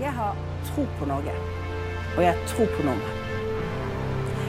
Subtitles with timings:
[0.00, 0.34] Jeg har
[0.66, 1.32] tro på Norge,
[2.16, 3.20] og jeg har tro på nordmenn.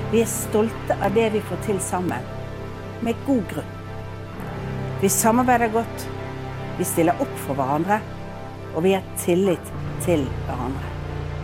[0.09, 2.23] Vi er stolte av det vi får til sammen,
[3.05, 3.75] med god grunn.
[5.03, 6.05] Vi samarbeider godt,
[6.79, 7.99] vi stiller opp for hverandre,
[8.73, 9.69] og vi har tillit
[10.07, 10.89] til hverandre.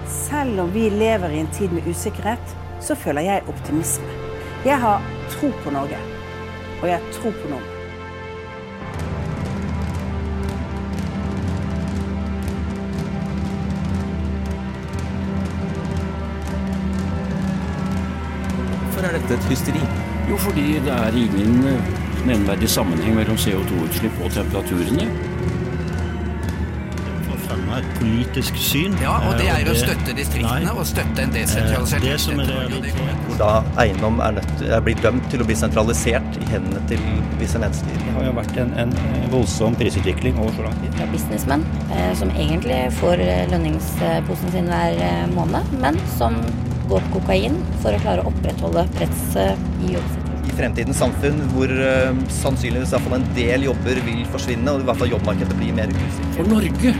[0.09, 4.17] Selv om vi lever i en tid med usikkerhet, så føler jeg optimisme.
[4.65, 5.05] Jeg har
[5.35, 6.01] tro på Norge,
[6.79, 7.70] og jeg har tro på nordmenn.
[19.31, 19.83] Dette et hysteri?
[20.29, 21.91] Jo, fordi det er ingen eh,
[22.29, 25.09] nevnverdig sammenheng mellom CO2-utslipp og temperaturene.
[27.81, 28.95] et politisk syn.
[29.01, 30.73] Ja, og det er å det- støtte distriktene Nei.
[30.75, 34.81] og støtte en Eh, desentralisert Det som er realiteten hvor da eiendom er, nødt, er
[34.81, 36.99] blitt dømt til å bli sentralisert i hendene til
[37.39, 37.87] visse mennesker.
[38.05, 38.93] Det har jo vært en, en
[39.31, 40.91] voldsom prisutvikling over så lang tid.
[40.91, 46.35] Det er businessmenn eh, som egentlig får eh, lønningsposen sin hver eh, måned, men som
[46.91, 50.27] går på kokain for å klare å opprettholde presset i jobbsituasjonen.
[50.51, 55.01] I fremtidens samfunn hvor eh, sannsynligvis fall en del jobber vil forsvinne, og i hvert
[55.01, 56.37] fall jobbmarkedet blir mer usikkert.
[56.37, 56.95] For Norge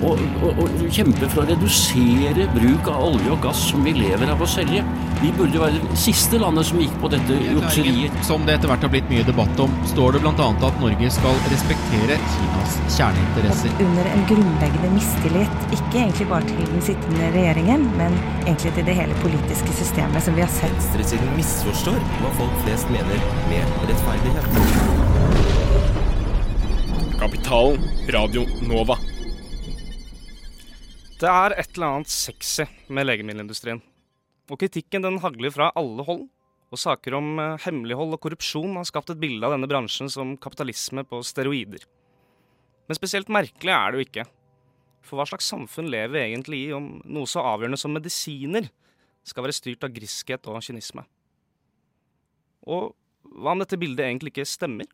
[0.00, 4.48] å kjempe for å redusere bruk av olje og gass som vi lever av å
[4.48, 4.84] selge.
[5.20, 8.14] Vi burde jo være det siste landet som gikk på dette jukseriet.
[8.24, 10.46] Som det etter hvert har blitt mye debatt om, står det bl.a.
[10.48, 13.74] at Norge skal respektere Kinas kjerneinteresser.
[13.84, 18.96] under en grunnleggende mistillit, ikke egentlig bare til den sittende regjeringen, men egentlig til det
[18.96, 20.72] hele politiske systemet som vi har sett.
[20.78, 24.46] Venstresiden misforstår hva folk flest mener med rettferdighet.
[27.20, 27.84] Kapitalen,
[28.16, 28.96] Radio Nova.
[31.20, 33.84] Det er et eller annet sexy med legemiddelindustrien.
[34.50, 36.26] Og kritikken den hagler fra alle hold.
[36.70, 40.36] Og saker om eh, hemmelighold og korrupsjon har skapt et bilde av denne bransjen som
[40.38, 41.86] kapitalisme på steroider.
[42.86, 44.26] Men spesielt merkelig er det jo ikke.
[45.06, 48.68] For hva slags samfunn lever vi egentlig i om noe så avgjørende som medisiner
[49.26, 51.04] skal være styrt av griskhet og kynisme?
[52.70, 52.92] Og
[53.40, 54.88] hva om dette bildet egentlig ikke stemmer?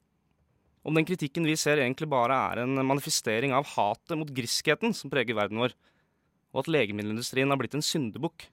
[0.86, 5.10] Om den kritikken vi ser egentlig bare er en manifestering av hatet mot griskheten som
[5.10, 5.74] preger verden vår,
[6.54, 8.46] og at legemiddelindustrien har blitt en syndebukk.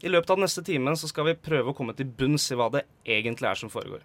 [0.00, 2.56] I løpet av den neste timen så skal vi prøve å komme til bunns i
[2.56, 4.00] hva det egentlig er som foregår.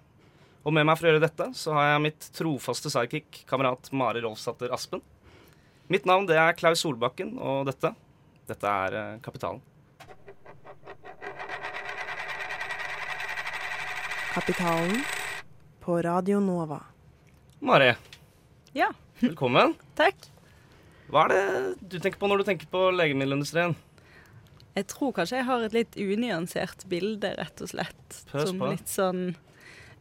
[0.67, 4.23] Og med meg for å gjøre dette så har jeg mitt trofaste sidekick, kamerat Mari
[4.25, 5.03] Rolfsdatter Aspen.
[5.87, 7.93] Mitt navn det er Klaus Solbakken, og dette,
[8.49, 9.61] dette er eh, Kapitalen.
[14.33, 14.99] Kapitalen
[15.85, 16.81] på Radio Nova.
[17.63, 17.93] Mari,
[18.75, 18.89] Ja,
[19.21, 19.77] velkommen.
[20.01, 20.27] takk.
[21.07, 23.77] Hva er det du tenker på når du tenker på legemiddelindustrien?
[24.75, 28.19] Jeg tror kanskje jeg har et litt unyansert bilde, rett og slett.
[28.31, 29.23] Pøs som litt sånn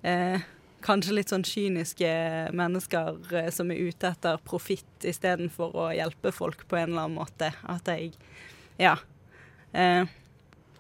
[0.03, 0.43] eh,
[0.85, 2.09] Kanskje litt sånn kyniske
[2.53, 7.23] mennesker eh, som er ute etter profitt istedenfor å hjelpe folk på en eller annen
[7.23, 7.55] måte.
[7.71, 8.13] At jeg
[8.83, 8.99] Ja.
[9.73, 10.05] Eh,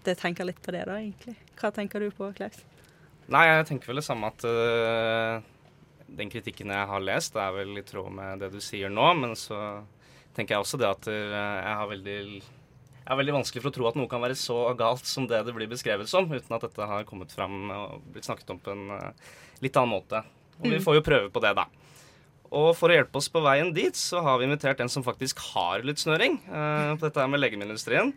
[0.05, 1.39] jeg tenker litt på det, da, egentlig.
[1.57, 2.59] Hva tenker du på, Klaus?
[3.33, 5.41] Nei, jeg tenker vel det samme at uh,
[6.13, 9.33] den kritikken jeg har lest, er vel i tråd med det du sier nå, men
[9.39, 9.57] så
[10.37, 12.19] tenker jeg også det at uh, jeg har veldig
[13.05, 15.43] jeg har veldig vanskelig for å tro at noe kan være så galt som det
[15.45, 18.73] det blir beskrevet som, uten at dette har kommet fram og blitt snakket om på
[18.73, 19.11] en øh,
[19.65, 20.23] litt annen måte.
[20.61, 20.85] Og vi Mm.
[20.87, 21.67] får jo prøve på det, da.
[22.55, 25.39] Og for å hjelpe oss på veien dit, så har vi invitert en som faktisk
[25.53, 28.13] har litt snøring øh, på dette her med legemiddelindustrien.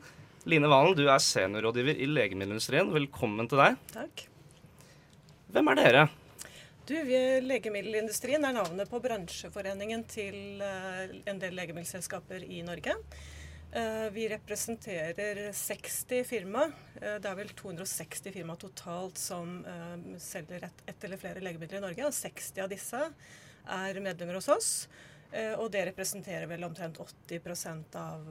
[0.48, 2.92] Line Valen, du er seniorrådgiver i legemiddelindustrien.
[2.94, 3.76] Velkommen til deg.
[3.92, 4.28] Takk.
[5.52, 6.04] Hvem er dere?
[6.88, 12.94] Du, vi, Legemiddelindustrien er navnet på bransjeforeningen til eh, en del legemiddelselskaper i Norge.
[13.78, 16.64] Eh, vi representerer 60 firma.
[17.02, 21.78] Eh, det er vel 260 firma totalt som eh, selger ett et eller flere legemidler
[21.78, 22.08] i Norge.
[22.08, 23.02] Og 60 av disse
[23.78, 24.72] er medlemmer hos oss.
[25.60, 28.30] Og det representerer vel omtrent 80% av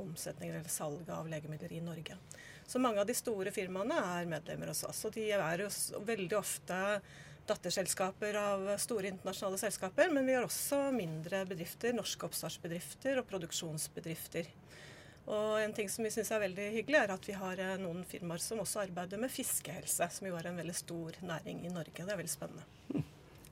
[0.00, 2.16] omsetningen eller salget av legemidler i Norge.
[2.66, 5.02] Så mange av de store firmaene er medlemmer hos oss.
[5.04, 5.68] Og de er jo
[6.08, 6.78] veldig ofte
[7.48, 14.48] datterselskaper av store internasjonale selskaper, men vi har også mindre bedrifter, norske oppstartsbedrifter og produksjonsbedrifter.
[15.28, 18.00] Og en ting som vi syns er veldig hyggelig, er at vi har eh, noen
[18.08, 22.00] firmaer som også arbeider med fiskehelse, som jo er en veldig stor næring i Norge.
[22.00, 23.04] Det er veldig spennende.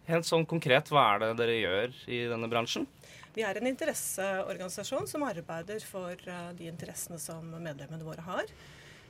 [0.07, 2.87] Helt sånn konkret, hva er det dere gjør i denne bransjen?
[3.35, 8.57] Vi er en interesseorganisasjon som arbeider for eh, de interessene som medlemmene våre har.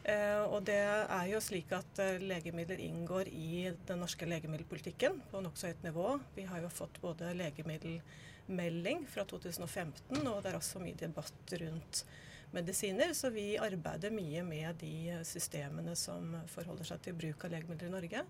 [0.02, 5.70] Eh, Og det er jo slik at legemidler inngår i den norske legemiddelpolitikken på nokså
[5.70, 6.18] høyt nivå.
[6.34, 12.08] Vi har jo fått både legemiddelmelding fra 2015, og det er også mye debatt rundt
[12.54, 13.14] medisiner.
[13.16, 17.96] Så vi arbeider mye med de systemene som forholder seg til bruk av legemidler i
[17.96, 18.24] Norge.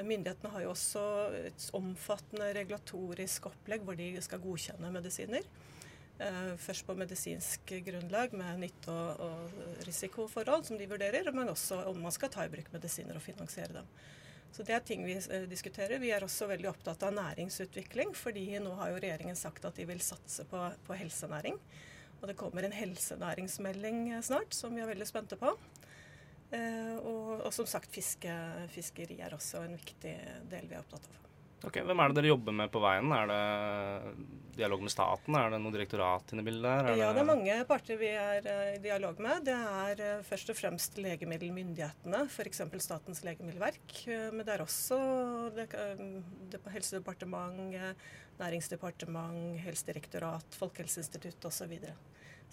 [0.00, 1.02] Myndighetene har jo også
[1.50, 5.44] et omfattende regulatorisk opplegg hvor de skal godkjenne medisiner.
[6.22, 8.94] Eh, først på medisinsk grunnlag med nytte-
[9.26, 9.52] og,
[9.86, 13.72] risikoforhold som de vurderer, men også om man skal ta i bruk medisiner og finansiere
[13.72, 13.88] dem.
[14.52, 15.98] Så Det er ting vi eh, diskuterer.
[15.98, 19.86] Vi er også veldig opptatt av næringsutvikling, fordi nå har jo regjeringen sagt at de
[19.88, 21.58] vil satse på, på helsenæring.
[22.22, 25.50] Og det kommer en helsenæringsmelding snart som vi er veldig spente på.
[26.52, 28.32] Eh, og, og, som sagt, fiske,
[28.70, 30.14] fiskeri er også en viktig
[30.52, 31.31] del vi er opptatt av.
[31.62, 33.12] Ok, Hvem er det dere jobber med på veien?
[33.14, 33.42] Er det
[34.56, 35.36] dialog med staten?
[35.38, 36.96] Er det noe direktorat inne i bildet der?
[36.98, 39.44] ja, det er mange parter vi er eh, i dialog med.
[39.46, 42.64] Det er uh, først og fremst legemiddelmyndighetene, f.eks.
[42.82, 43.94] Statens legemiddelverk.
[44.08, 44.98] Uh, men det er også
[45.54, 45.68] det,
[46.50, 47.78] det, Helsedepartement,
[48.42, 51.78] Næringsdepartement, Helsedirektorat, Folkehelseinstitutt osv.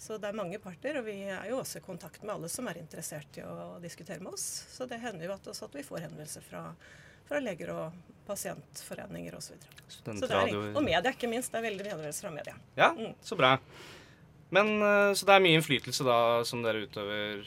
[0.00, 2.68] Så det er mange parter, og vi er jo også i kontakt med alle som
[2.70, 4.46] er interessert i å diskutere med oss.
[4.70, 6.68] Så det hender jo at, også at vi får henvendelser fra
[7.30, 9.54] fra leger og pasientforeninger osv.
[10.74, 11.52] Og media, ikke minst.
[11.52, 12.58] Det er veldig henvendelser fra media.
[12.78, 13.16] Ja, mm.
[13.22, 13.56] så bra.
[14.50, 17.44] Men eh, Så det er mye innflytelse da som dere utøver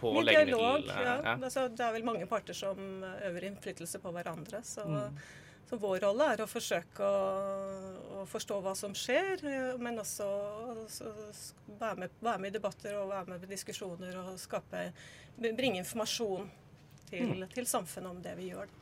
[0.00, 0.56] på mye legemiddel...
[0.56, 1.18] Dialog, ja.
[1.24, 1.36] ja.
[1.36, 4.62] Altså, det er vel mange parter som øver innflytelse på hverandre.
[4.66, 5.20] Så, mm.
[5.70, 7.22] så vår rolle er å forsøke å,
[8.20, 9.44] å, forstå hva som skjer,
[9.82, 10.26] men også
[11.78, 14.88] være med, være, med, i debatter og være med i diskusjoner og skape,
[15.38, 16.50] bringe informasjon
[17.10, 17.48] til, mm.
[17.54, 18.78] til samfunnet om det vi gjør.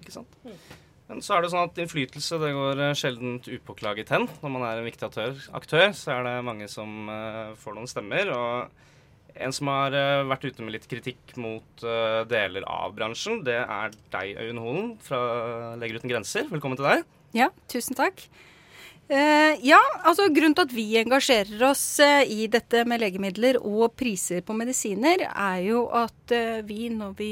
[0.00, 0.38] Ikke sant?
[0.44, 0.60] Mm.
[1.08, 4.26] Men så er det sånn at innflytelse det går eh, sjelden upåklaget hen.
[4.42, 7.88] Når man er en viktig aktør, aktør så er det mange som uh, får noen
[7.88, 8.28] stemmer.
[8.34, 13.40] Og en som har uh, vært ute med litt kritikk mot uh, deler av bransjen,
[13.46, 15.22] det er deg, Øyunn Holen fra
[15.80, 16.44] Leger uten grenser.
[16.52, 17.08] Velkommen til deg.
[17.36, 18.28] Ja, tusen takk.
[19.08, 21.82] ja, altså Grunnen til at vi engasjerer oss
[22.28, 26.34] i dette med legemidler og priser på medisiner, er jo at
[26.68, 27.30] vi når vi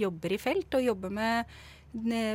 [0.00, 1.52] jobber i felt og jobber med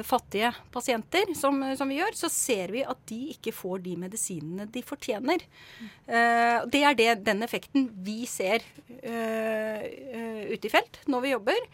[0.06, 4.68] fattige pasienter, som, som, vi gjør, så ser vi at de ikke får de medisinene
[4.70, 5.46] de fortjener.
[6.06, 9.82] Uh, det er det, den effekten vi ser uh,
[10.54, 11.72] ute i felt når vi jobber.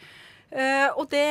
[0.54, 1.26] og, det,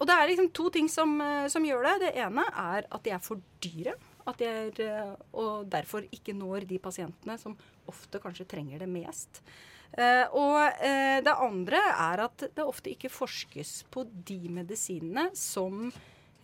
[0.00, 1.14] og det er liksom to ting som,
[1.48, 1.94] som, gjør det.
[2.02, 3.94] Det ene er at de er for dyre.
[4.26, 7.54] At de er, og derfor ikke når de pasientene som
[7.86, 9.44] ofte kanskje trenger det mest.
[9.94, 15.86] Uh, og uh, det andre er at det ofte ikke forskes på de medisinene som,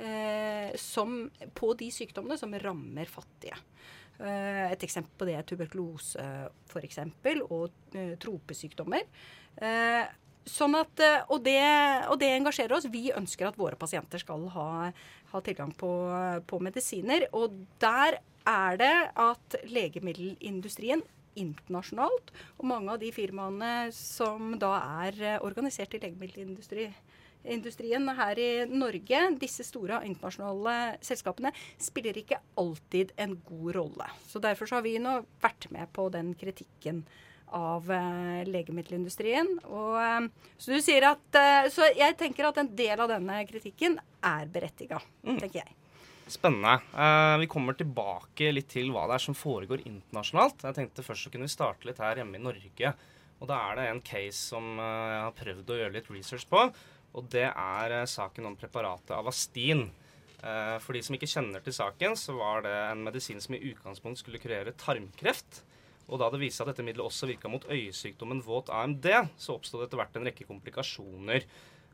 [0.00, 1.18] uh, som
[1.58, 3.58] På de sykdommene som rammer fattige.
[4.22, 6.24] et eksempel på det er tuberkulose
[6.70, 6.98] f.eks.
[7.50, 7.72] og
[8.22, 9.02] tropesykdommer.
[10.46, 11.58] Sånn at, og, det,
[12.06, 12.86] og, det, engasjerer oss.
[12.92, 14.92] Vi ønsker at våre pasienter skal ha,
[15.32, 15.90] ha tilgang på,
[16.46, 17.26] på medisiner.
[17.34, 18.94] Og der er det
[19.24, 21.02] at legemiddelindustrien
[21.38, 22.32] internasjonalt.
[22.58, 24.74] Og mange av de firmaene som da
[25.06, 33.12] er eh, organisert i legemiddelindustrien her i Norge, disse store internasjonale selskapene, spiller ikke alltid
[33.16, 34.06] en god rolle.
[34.28, 35.12] Så Derfor så har vi nå
[35.42, 37.04] vært med på den kritikken
[37.52, 39.48] av eh, legemiddelindustrien.
[39.68, 40.20] Og, eh,
[40.58, 40.80] så
[41.10, 45.38] at, eh, så jeg tenker at en del av denne kritikken er berettiga, mm.
[45.38, 45.76] tenker jeg.
[46.32, 46.78] Spennende.
[46.96, 50.64] Uh, vi kommer tilbake litt til hva det er som foregår internasjonalt.
[50.64, 52.92] Jeg tenkte først så kunne vi starte litt her hjemme i Norge.
[53.42, 56.46] Og da er det en case som uh, jeg har prøvd å gjøre litt research
[56.48, 56.62] på.
[57.12, 59.90] Og det er uh, saken om preparatet Avastin.
[60.82, 64.18] for de som ikke kjenner til saken, så var det en medisin som i utgangspunkt
[64.18, 65.60] skulle kurere tarmkreft.
[66.08, 69.06] Og da det viste seg at dette middelet også virka mot øyesykdommen våt AMD,
[69.38, 71.46] så oppsto det etter hvert en rekke komplikasjoner.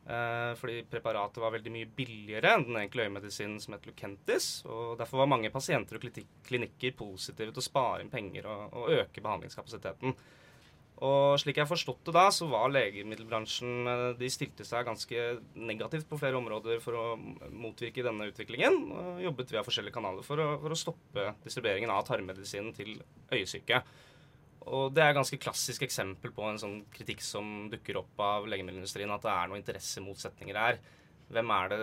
[0.08, 4.46] Eh, fordi preparatet var veldig mye billigere enn den egentlige øyemedisinen som het Lucentis.
[4.64, 6.06] og Derfor var mange pasienter og
[6.48, 10.16] klinikker positive til å spare inn penger og, og øke behandlingskapasiteten.
[11.04, 15.26] Og slik jeg forstått det da, så var legemiddelbransjen eh, De stilte seg ganske
[15.60, 17.04] negativt på flere områder for å
[17.52, 18.80] motvirke denne utviklingen.
[18.88, 22.96] Og jobbet via forskjellige kanaler for å, for å stoppe distribueringen av tarmmedisinen til
[23.28, 23.84] øyesyke.
[24.68, 28.48] Og det er et ganske klassisk eksempel på en sånn kritikk som dukker opp av
[28.50, 30.80] legemiddelindustrien, at det er noen interessemotsetninger her.
[31.32, 31.80] Hvem er det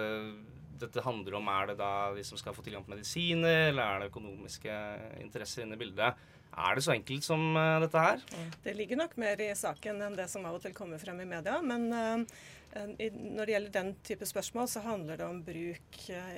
[0.81, 1.49] dette handler om?
[1.51, 4.79] Er det da de som skal få tilgang på medisiner, eller er det økonomiske
[5.23, 6.25] interesser inne i bildet?
[6.55, 8.21] Er det så enkelt som uh, dette her?
[8.63, 11.27] Det ligger nok mer i saken enn det som av og til kommer frem i
[11.27, 11.57] media.
[11.63, 12.43] Men uh,
[12.75, 16.37] når det gjelder den type spørsmål, så handler det om bruk uh,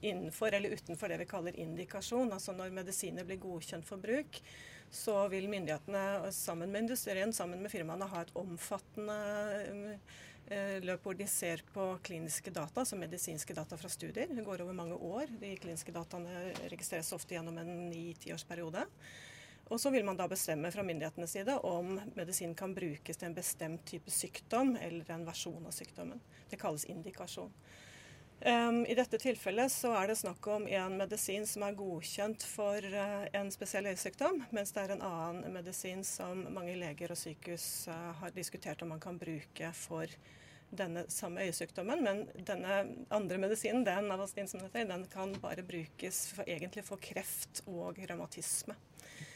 [0.00, 2.32] innenfor eller utenfor det vi kaller indikasjon.
[2.34, 4.40] Altså når medisiner blir godkjent for bruk
[4.90, 9.18] så vil myndighetene sammen med industrien, sammen med firmaene, ha et omfattende
[10.48, 14.30] eh, løp hvor de ser på kliniske data, altså medisinske data fra studier.
[14.30, 15.30] Det går over mange år.
[15.40, 18.86] De kliniske dataene registreres ofte gjennom en ni-tiårsperiode.
[19.66, 23.34] Og så vil man da bestemme fra myndighetenes side om medisinen kan brukes til en
[23.34, 26.22] bestemt type sykdom eller en versjon av sykdommen.
[26.50, 27.50] Det kalles indikasjon.
[28.40, 32.84] Um, I dette tilfellet så er det snakk om en medisin som er godkjent for
[32.84, 37.86] uh, en spesiell øyesykdom, mens det er en annen medisin som mange leger og sykehus
[37.88, 40.12] uh, har diskutert om man kan bruke for
[40.76, 42.04] denne samme øyesykdommen.
[42.04, 42.82] Men denne
[43.14, 47.96] andre medisinen, den Avastin som heter, den kan bare brukes for, egentlig for kreft og
[48.04, 48.76] revmatisme.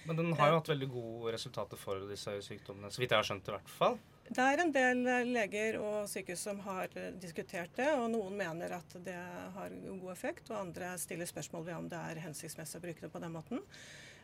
[0.05, 3.33] Men den har jo hatt veldig gode resultater for disse øyesykdommene, så vidt jeg har
[3.33, 3.97] skjønt i hvert fall.
[4.31, 8.37] Det er en del eh, leger og sykehus som har eh, diskutert det, og noen
[8.39, 9.17] mener at det
[9.57, 13.11] har god effekt, og andre stiller spørsmål ved om det er hensiktsmessig å bruke det
[13.11, 13.65] på den måten.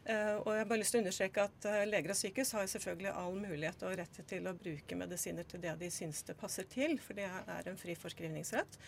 [0.07, 3.11] Uh, og jeg har bare lyst til å understreke at Leger og sykehus har selvfølgelig
[3.11, 6.95] all mulighet og rett til å bruke medisiner til det de syns det passer til,
[7.03, 8.79] for det er en fri forskrivningsrett.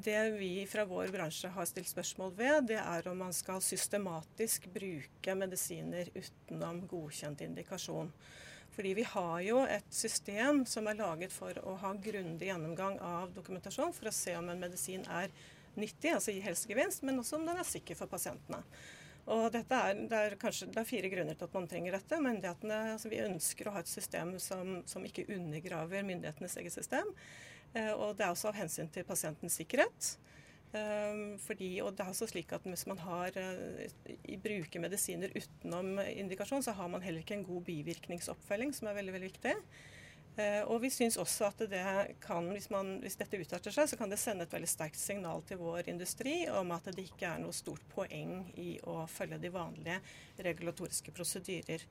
[0.00, 4.72] Det vi fra vår bransje har stilt spørsmål ved, det er om man skal systematisk
[4.72, 8.08] bruke medisiner utenom godkjent indikasjon.
[8.78, 13.32] Fordi vi har jo et system som er laget for å ha grundig gjennomgang av
[13.34, 15.32] dokumentasjon for å se om en medisin er
[15.74, 18.60] nyttig, altså gir helsegevinst, men også om den er sikker for pasientene.
[19.34, 22.20] Og dette er, det, er kanskje, det er fire grunner til at man trenger dette.
[22.22, 27.10] Myndighetene, altså Vi ønsker å ha et system som, som ikke undergraver myndighetenes eget system.
[27.74, 30.14] Eh, og det er også av hensyn til pasientens sikkerhet.
[30.68, 35.96] Um, fordi, og det er også slik at Hvis man har, uh, bruker medisiner utenom
[36.04, 39.54] indikasjon, så har man heller ikke en god bivirkningsoppfølging, som er veldig veldig viktig.
[40.36, 41.80] Uh, og vi syns også at det
[42.20, 45.40] kan, hvis, man, hvis dette utarter seg, så kan det sende et veldig sterkt signal
[45.48, 49.54] til vår industri om at det ikke er noe stort poeng i å følge de
[49.56, 49.98] vanlige
[50.44, 51.88] regulatoriske prosedyrer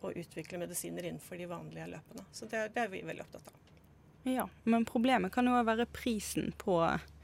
[0.00, 2.30] og utvikle medisiner innenfor de vanlige løpene.
[2.32, 3.58] Så det, det er vi veldig opptatt av.
[4.22, 7.19] Ja, Men problemet kan jo være prisen på Eh,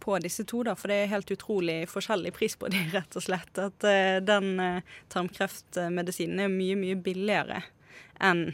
[0.00, 3.22] på disse to, da, for det er helt utrolig forskjellig pris på de, rett og
[3.22, 3.60] slett.
[3.62, 7.62] At uh, den uh, tarmkreftmedisinen er mye, mye billigere
[8.18, 8.48] enn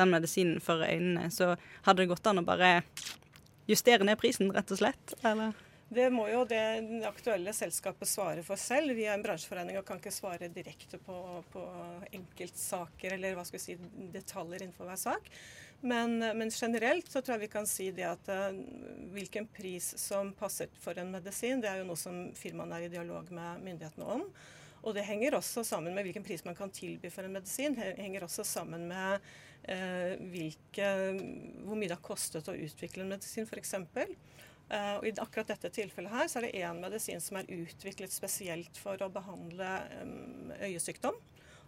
[0.00, 1.28] den medisinen for øynene.
[1.30, 1.54] Så
[1.84, 2.78] hadde det gått an å bare
[3.70, 5.14] justere ned prisen, rett og slett?
[5.20, 5.52] Eller?
[5.90, 6.62] Det må jo det
[7.08, 8.94] aktuelle selskapet svare for selv.
[8.94, 11.16] Vi er en bransjeforening og kan ikke svare direkte på,
[11.50, 11.64] på
[12.14, 13.76] enkeltsaker eller hva skal vi si,
[14.14, 15.26] detaljer innenfor hver sak.
[15.80, 18.56] Men, men, generelt så tror jeg vi kan si det at uh,
[19.14, 22.92] hvilken pris som passer for en medisin, det er jo noe som firmaene er i
[22.92, 24.26] dialog med myndighetene om.
[24.80, 27.76] Og det henger også sammen med hvilken pris man kan tilby for en medisin.
[27.76, 29.26] Det henger også sammen med
[29.68, 30.86] eh, hvilke,
[31.66, 33.74] hvor mye det har kostet å utvikle en medisin, f.eks.
[34.70, 38.14] Eh, og I akkurat dette tilfellet her så er det én medisin som er utviklet
[38.14, 39.68] spesielt for å behandle
[40.00, 41.18] um, øyesykdom.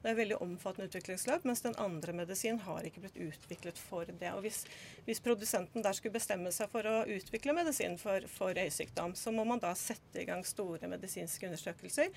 [0.02, 4.32] Det er veldig omfattende utviklingsløp, mens den andre medisinen har ikke blitt utviklet for det.
[4.35, 4.64] Og hvis,
[5.06, 9.47] hvis produsenten der skulle bestemme seg for å utvikle medisin for, for øyesykdom, så må
[9.47, 12.11] man da sette i gang store medisinske undersøkelser.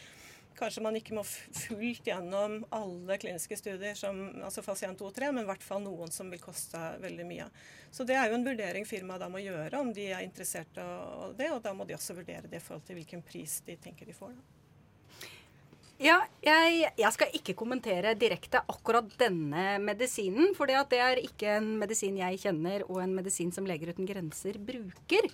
[0.55, 5.31] Kanskje man ikke må fullt gjennom alle kliniske studier, som, altså fase 1, 2, 3,
[5.35, 7.49] men i hvert fall noen som vil koste veldig mye.
[7.91, 10.89] Så det er jo en vurdering firmaet da må gjøre, om de er interessert i
[11.37, 11.51] det.
[11.51, 14.15] Og da må de også vurdere det i forhold til hvilken pris de tenker de
[14.15, 14.31] får.
[14.33, 14.64] da.
[15.95, 20.51] Ja, jeg, jeg, skal ikke kommentere direkte akkurat denne medisinen.
[20.57, 24.59] For det er ikke en medisin jeg kjenner, og en medisin som Leger uten grenser
[24.59, 25.29] bruker.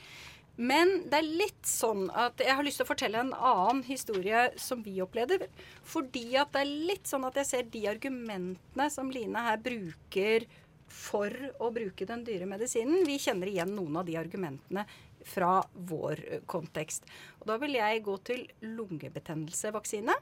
[0.62, 4.50] Men det er litt sånn at jeg har lyst til å fortelle en annen historie
[4.62, 5.48] som vi opplevde.
[5.88, 10.46] Fordi at det er litt sånn at jeg ser de argumentene som Line her bruker
[10.92, 13.02] for å bruke den dyre medisinen.
[13.08, 14.86] Vi kjenner igjen noen av de argumentene
[15.26, 17.08] fra vår kontekst.
[17.42, 20.16] Og da vil jeg gå til lungebetennelsevaksine,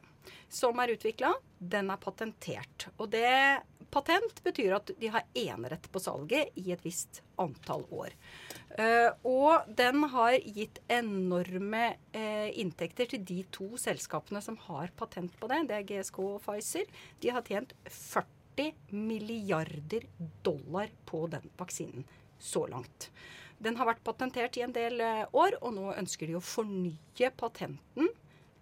[0.50, 1.34] som er utvikla.
[1.60, 2.88] Den er patentert.
[2.98, 3.30] Og det
[3.94, 8.14] patent betyr at de har enerett på salget i et visst antall år.
[8.78, 15.36] Uh, og den har gitt enorme uh, inntekter til de to selskapene som har patent
[15.40, 15.64] på det.
[15.70, 16.88] Det er GSK og Pfizer.
[17.24, 20.06] De har tjent 40 milliarder
[20.46, 22.08] dollar på den vaksinen
[22.40, 23.10] så langt.
[23.60, 27.32] Den har vært patentert i en del eh, år, og nå ønsker de å fornye
[27.36, 28.08] patenten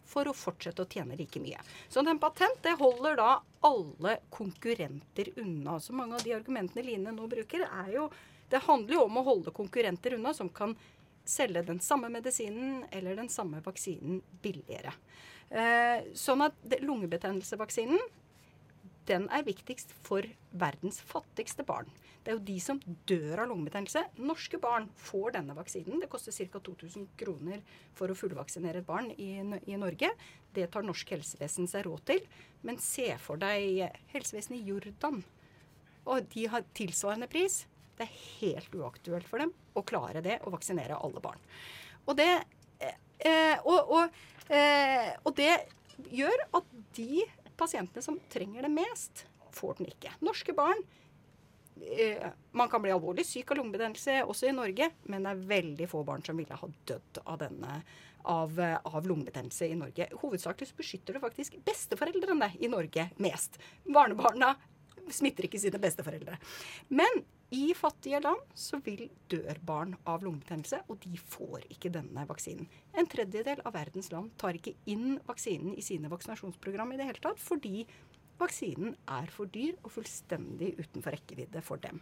[0.08, 1.60] for å fortsette å tjene like mye.
[1.90, 3.30] Så den patent det holder da
[3.68, 5.80] alle konkurrenter unna.
[5.80, 8.10] Så mange av de argumentene Line nå bruker, er jo
[8.48, 10.72] Det handler jo om å holde konkurrenter unna som kan
[11.28, 14.94] selge den samme medisinen eller den samme vaksinen billigere.
[15.50, 18.00] Eh, sånn at lungebetennelsevaksinen
[19.08, 21.92] den er viktigst for verdens fattigste barn.
[22.28, 24.02] Det er jo de som dør av lungebetennelse.
[24.20, 26.02] Norske barn får denne vaksinen.
[26.04, 26.60] Det koster ca.
[26.60, 27.62] 2000 kroner
[27.96, 30.10] for å fullvaksinere et barn i, i, Norge.
[30.52, 32.20] Det tar norsk helsevesen seg råd til.
[32.68, 35.22] Men se for deg helsevesenet i Jordan.
[36.04, 37.62] Og de har tilsvarende pris.
[37.96, 41.40] Det er helt uaktuelt for dem å klare det å vaksinere alle barn.
[42.12, 42.30] Og det,
[42.84, 45.54] eh, og, og, eh, og det
[46.12, 47.24] gjør at de
[47.56, 49.24] pasientene som trenger det mest,
[49.56, 50.12] får den ikke.
[50.20, 51.07] Norske barn eh,
[52.58, 56.04] man kan bli alvorlig syk av lungebetennelse også i Norge, men det er veldig få
[56.08, 57.82] barn som ville ha dødd av denne
[58.28, 60.10] av, eh, av lungebetennelse i Norge.
[60.22, 63.58] Hovedsakelig beskytter det faktisk besteforeldrene i Norge mest.
[63.86, 64.56] Barnebarna
[65.14, 66.38] smitter ikke sine besteforeldre.
[66.90, 67.24] Men
[67.56, 72.68] i fattige land så vil dør barn av lungebetennelse, og de får ikke denne vaksinen.
[72.94, 77.24] En tredjedel av verdens land tar ikke inn vaksinen i sine vaksinasjonsprogram i det hele
[77.24, 77.86] tatt, fordi
[78.40, 82.02] vaksinen er for dyr og fullstendig utenfor rekkevidde for dem.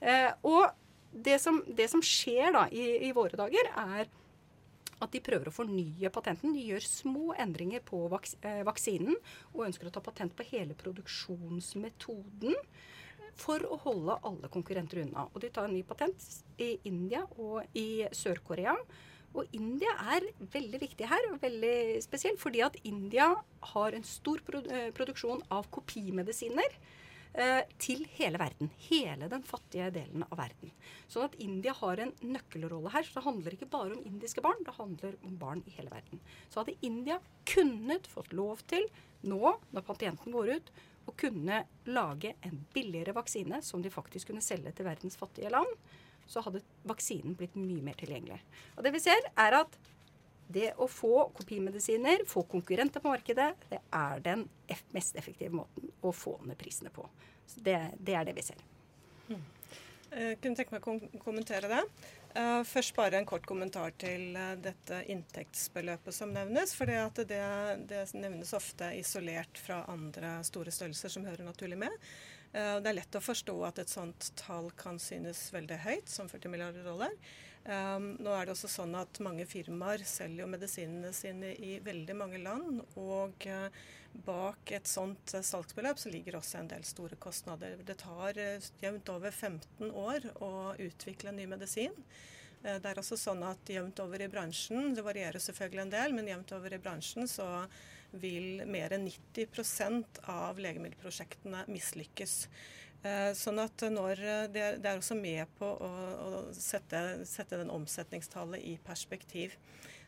[0.00, 0.70] Eh, og
[1.12, 4.08] det som, det som skjer da i, i, våre dager, er
[4.96, 6.54] at de prøver å fornye patenten.
[6.56, 9.16] De gjør små endringer på vaks, eh, vaksinen
[9.52, 12.56] og ønsker å ta patent på hele produksjonsmetoden
[13.36, 15.26] for å holde alle konkurrenter unna.
[15.34, 16.24] Og de tar en ny patent
[16.62, 18.76] i India og i Sør-Korea.
[19.36, 23.32] Og India er veldig viktig her, og veldig spesielt, fordi at India
[23.72, 26.78] har en stor eh, produksjon av kopimedisiner
[27.36, 28.70] eh, til hele verden.
[28.88, 30.72] Hele den fattige delen av verden.
[31.12, 33.04] Sånn at India har en nøkkelrolle her.
[33.04, 36.22] Så det handler ikke bare om indiske barn, det handler om barn i hele verden.
[36.48, 38.88] Så hadde India kunnet fått lov til
[39.26, 40.76] nå, når patienten går ut,
[41.06, 45.70] å kunne lage en billigere vaksine som de faktisk kunne selge til verdens fattige land,
[46.30, 48.40] så hadde vaksinen blitt mye mer tilgjengelig.
[48.76, 49.78] Og det vi ser, er at
[50.52, 54.46] det å få kopimedisiner, få konkurrenter på markedet, det er den
[54.94, 57.06] mest effektive måten å få ned prisene på.
[57.46, 58.62] Så det, det er det vi ser.
[60.16, 61.82] Jeg kunne tenke meg å kommentere det.
[62.36, 66.74] Uh, først bare en kort kommentar til uh, dette inntektsbeløpet som nevnes.
[66.76, 67.26] For det,
[67.90, 71.96] det, nevnes ofte isolert fra andre store størrelser som hører naturlig med.
[72.56, 76.30] Uh, det er lett å forstå at et sånt tall kan synes veldig høyt, som
[76.32, 77.12] 40 milliarder dollar.
[77.66, 82.16] Um, nå er det også sånn at mange firmaer selger jo medisinene sine i veldig
[82.16, 82.80] mange land.
[82.96, 83.48] Og
[84.24, 87.76] bak et sånt salgsbeløp så ligger også en del store kostnader.
[87.84, 88.38] Det tar
[88.80, 91.92] jevnt over 15 år å utvikle en ny medisin.
[92.66, 96.16] Eh, det er også sånn at jevnt over i bransjen, det varierer selvfølgelig en del,
[96.16, 97.46] men jevnt over i bransjen så
[98.22, 102.36] vil mer enn 90% av legemiddelprosjektene mislykkes.
[103.06, 105.92] Eh, sånn at når er, det er også med på å,
[106.26, 109.56] å sette, sette, den omsetningstallet i perspektiv.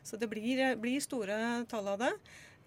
[0.03, 2.13] Så det blir, blir store tall av det.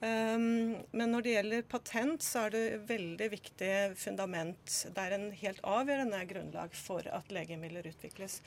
[0.03, 4.77] Um, men når det gjelder patent, så er det veldig viktig fundament.
[4.91, 8.41] Det er en helt avgjørende grunnlag for at legemidler utvikles.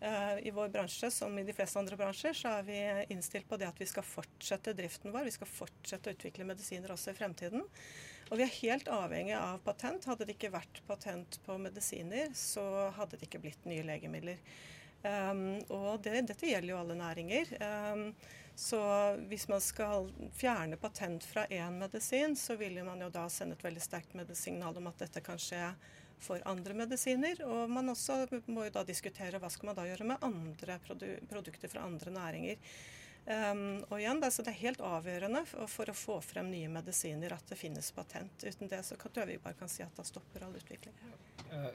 [0.00, 2.80] Uh, I vår bransje, som i de fleste andre bransjer, så er vi
[3.14, 5.28] innstilt på det at vi skal fortsette driften vår.
[5.28, 7.62] Vi skal fortsette å utvikle medisiner også i fremtiden.
[8.26, 10.08] Og vi er helt avhengig av patent.
[10.10, 12.64] Hadde det ikke vært patent på medisiner, så
[12.98, 14.42] hadde det ikke blitt nye legemidler.
[15.06, 17.54] Um, og det, dette gjelder jo alle næringer.
[17.62, 18.08] Um,
[18.56, 18.80] så
[19.28, 23.64] hvis man skal fjerne patent fra én medisin, så vil man jo da sende et
[23.66, 25.74] veldig sterkt signal om at dette kan skje
[26.24, 27.42] for andre medisiner.
[27.44, 31.10] Og man også må jo da diskutere hva skal man da gjøre med andre produ
[31.28, 32.62] produkter fra andre næringer.
[33.26, 37.48] Um, og igjen, det, er helt avgjørende for, for, å få frem nye medisiner at
[37.50, 38.44] det finnes patent.
[38.46, 40.94] Uten det så jeg vi bare kan si at da stopper all utvikling.
[41.50, 41.72] Uh,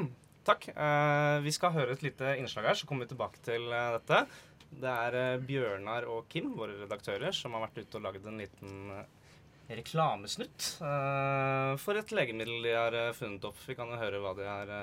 [0.48, 0.70] takk.
[0.72, 4.24] Uh, vi skal høre et lite innslag her, så kommer vi tilbake til uh, dette.
[4.80, 8.90] Det er Bjørnar og Kim, våre redaktører, som har vært ute og lagd en liten
[9.64, 13.62] reklamesnutt uh, for et legemiddel de har funnet opp.
[13.64, 14.74] Vi kan jo høre hva de har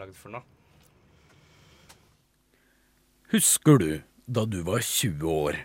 [0.00, 0.46] lagd for noe.
[3.30, 3.90] Husker du
[4.26, 5.58] da du var 20 år?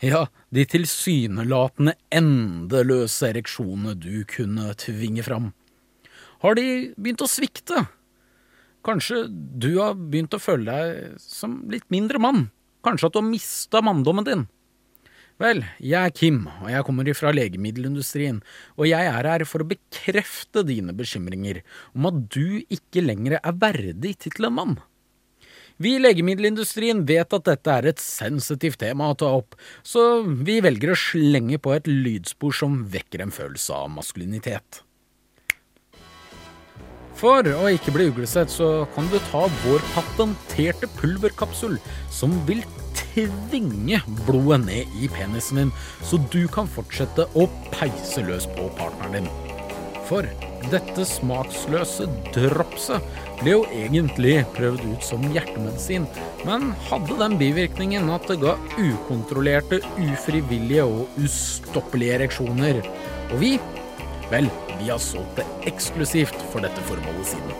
[0.00, 5.50] Ja, de tilsynelatende endeløse ereksjonene du kunne tvinge fram.
[6.40, 7.82] Har de begynt å svikte?
[8.86, 12.46] Kanskje du har begynt å føle deg som litt mindre mann?
[12.86, 14.46] Kanskje at du har mista manndommen din?
[15.40, 18.42] Vel, jeg er Kim, og jeg kommer ifra legemiddelindustrien,
[18.76, 21.62] og jeg er her for å bekrefte dine bekymringer
[21.96, 24.76] om at du ikke lenger er verdig tittelen mann.
[25.80, 30.58] Vi i legemiddelindustrien vet at dette er et sensitivt tema å ta opp, så vi
[30.60, 34.82] velger å slenge på et lydspor som vekker en følelse av maskulinitet.
[37.20, 41.76] For å ikke bli uglesett, så kan du ta vår patenterte pulverkapsul,
[42.08, 42.62] som vil
[42.96, 49.28] tvinge blodet ned i penisen din, så du kan fortsette å peise løs på partneren
[49.28, 49.28] din.
[50.08, 50.24] For
[50.72, 53.04] dette smaksløse dropset
[53.42, 56.08] ble jo egentlig prøvd ut som hjertemedisin,
[56.48, 62.80] men hadde den bivirkningen at det ga ukontrollerte, ufrivillige og ustoppelige ereksjoner.
[63.28, 63.54] Og vi,
[64.32, 64.50] vel,
[64.80, 67.56] vi har solgt det eksklusivt for dette formålet siden.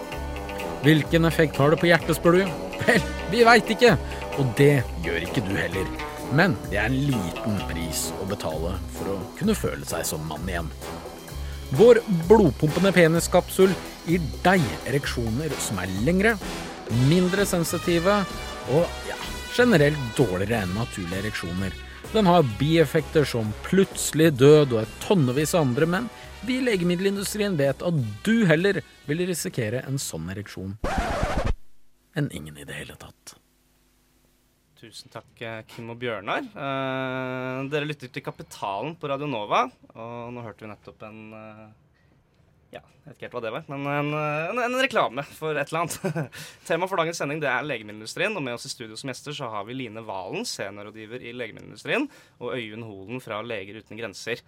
[0.81, 2.55] Hvilken effekt har det på hjertet, spør du?
[2.87, 3.93] Vel, vi veit ikke,
[4.41, 5.91] og det gjør ikke du heller.
[6.33, 10.49] Men det er en liten pris å betale for å kunne føle seg som mann
[10.49, 10.71] igjen.
[11.77, 13.75] Vår blodpumpende peniskapsul
[14.07, 16.35] gir deg ereksjoner som er lengre,
[17.11, 18.23] mindre sensitive
[18.73, 19.19] og ja,
[19.55, 21.77] generelt dårligere enn naturlige ereksjoner.
[22.15, 26.09] Den har bieffekter som plutselig død og et tonnevis av andre, men
[26.47, 30.77] vi i legemiddelindustrien vet at du heller vil risikere en sånn ereksjon
[32.19, 33.37] enn ingen i det hele tatt.
[34.81, 35.29] Tusen takk,
[35.69, 36.47] Kim og Bjørnar.
[36.49, 41.67] Eh, dere lytter til Kapitalen på Radio Nova, og nå hørte vi nettopp en eh,
[42.71, 45.69] ja, jeg vet ikke helt hva det var, men en, en, en reklame for et
[45.69, 46.33] eller annet.
[46.69, 49.51] Tema for dagens sending det er legemiddelindustrien, og med oss i studio som gjester så
[49.53, 52.09] har vi Line Valen, seniorrådgiver i legemiddelindustrien,
[52.41, 54.41] og Øyunn Holen fra Leger uten grenser.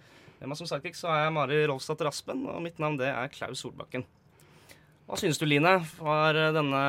[0.47, 3.63] Men som sidekick så er jeg Mari Rolfsdatter Aspen, og mitt navn det er Klaus
[3.63, 4.05] Solbakken.
[5.07, 5.75] Hva synes du, Line?
[5.99, 6.81] Var denne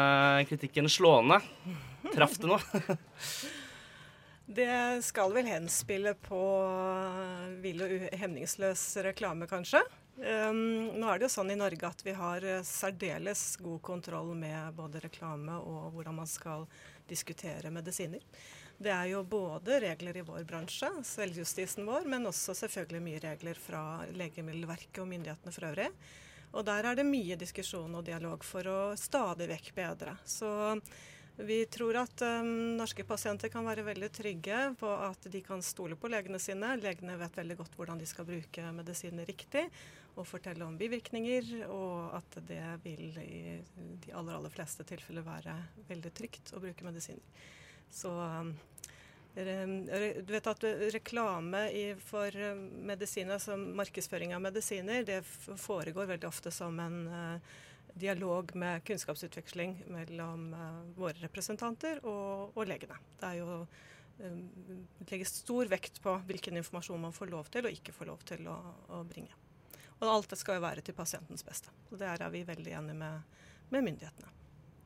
[0.49, 1.41] kritikken slående?
[2.15, 2.63] Traff det noe?
[4.45, 6.39] Det skal vel henspille på
[7.65, 9.81] vill og hemningsløs reklame, kanskje.
[10.21, 14.77] Um, nå er det jo sånn i Norge at vi har særdeles god kontroll med
[14.77, 16.69] både reklame og hvordan man skal
[17.09, 18.21] diskutere medisiner.
[18.79, 23.59] Det er jo både regler i vår bransje, selvjustisen vår, men også selvfølgelig mye regler
[23.61, 23.83] fra
[24.17, 25.89] Legemiddelverket og myndighetene for øvrig.
[26.55, 30.15] Og der er det mye diskusjon og dialog for å stadig vekk bedre.
[30.27, 30.51] Så
[31.37, 35.99] vi tror at um, norske pasienter kan være veldig trygge på at de kan stole
[35.99, 36.77] på legene sine.
[36.79, 39.65] Legene vet veldig godt hvordan de skal bruke medisiner riktig
[40.15, 43.59] og fortelle om bivirkninger, og at det vil i
[44.05, 45.57] de aller, aller fleste tilfeller være
[45.89, 47.43] veldig trygt å bruke medisiner.
[47.95, 48.55] Så um,
[49.35, 51.63] du vet at reklame
[52.03, 57.55] for um, medisiner, som markedsføring av medisiner, det foregår veldig ofte som en uh,
[57.95, 60.49] dialog med kunnskapsutveksling mellom
[60.99, 62.99] våre representanter og, og legene.
[63.21, 64.41] Det er jo um,
[65.11, 68.51] legges stor vekt på hvilken informasjon man får lov til og ikke får lov til
[68.51, 68.59] å,
[68.99, 69.39] å bringe.
[70.01, 71.71] Og alt det skal jo være til pasientens beste.
[71.93, 73.37] Og Der er vi veldig enige med,
[73.71, 74.44] med myndighetene.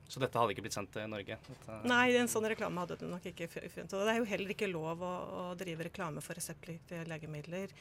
[0.08, 1.36] Så dette hadde ikke blitt sendt til Norge?
[1.44, 1.78] Dette...
[1.88, 3.92] Nei, en sånn reklame hadde det nok ikke funnet.
[3.92, 7.74] Og det er jo heller ikke lov å, å drive reklame for reseptpliktige legemidler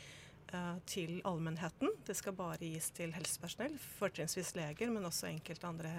[0.52, 1.94] uh, til allmennheten.
[2.08, 5.94] Det skal bare gis til helsepersonell, fortrinnsvis leger, men også enkelte andre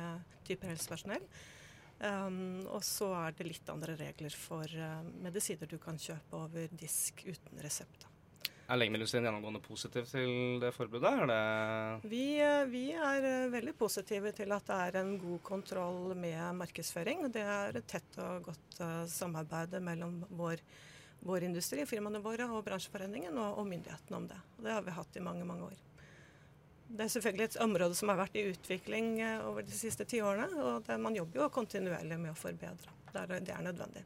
[0.49, 1.25] typer helsepersonell.
[1.99, 6.69] Um, og så er det litt andre regler for uh, medisiner du kan kjøpe over
[6.79, 8.08] disk uten resept.
[8.69, 11.09] Er legemiddelindustrien gjennomgående positiv til det forbudet?
[11.09, 15.39] Er det vi, eh, vi, er eh, veldig positive til at det er en god
[15.47, 17.31] kontroll med markedsføring.
[17.33, 20.61] Det er et tett og godt uh, samarbeid mellom vår,
[21.25, 24.43] vår, industri, firmaene våre og bransjeforeningen og, og myndighetene om det.
[24.61, 25.81] Det har vi hatt i mange, mange år.
[26.89, 29.17] Det er selvfølgelig et område som har vært i utvikling
[29.49, 30.53] over de siste ti årene.
[30.61, 33.01] Og det, man jobber jo kontinuerlig med å forbedre.
[33.15, 34.05] Det er, det er nødvendig.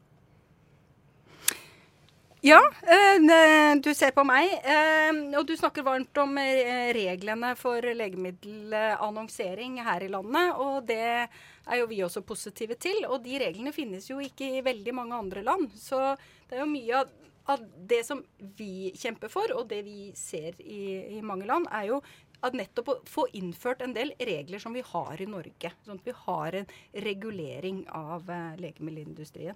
[2.45, 4.49] Ja, eh, du ser på meg.
[4.67, 10.59] Eh, og du snakker varmt om eh, reglene for legemiddelannonsering her i landet.
[10.59, 13.05] Og det er jo vi også positive til.
[13.07, 15.71] Og de reglene finnes jo ikke i veldig mange andre land.
[15.79, 16.01] Så
[16.49, 17.05] det er jo mye
[17.47, 18.25] av, det som
[18.59, 20.83] vi kjemper for, og det vi ser i,
[21.15, 22.03] i mange land, er jo
[22.43, 25.71] at nettopp å få innført en del regler som vi har i Norge.
[25.87, 26.71] Sånn at vi har en
[27.07, 28.27] regulering av
[28.59, 29.55] legemiddelindustrien.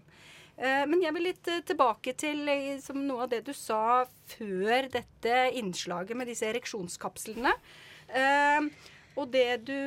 [0.58, 4.90] Eh, men jeg vil litt eh, tilbake til eh, noe av det du sa før
[4.94, 7.54] dette innslaget med disse ereksjonskapslene.
[9.18, 9.78] Og det du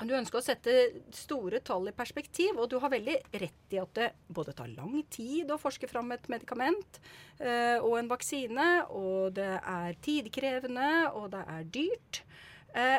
[0.00, 0.74] du ønsker å sette
[1.12, 5.02] store tall i perspektiv, og du har veldig rett i at det både tar lang
[5.12, 6.96] tid å forske fram et medikament
[7.84, 12.22] og en vaksine, og det er tidkrevende, og det er dyrt.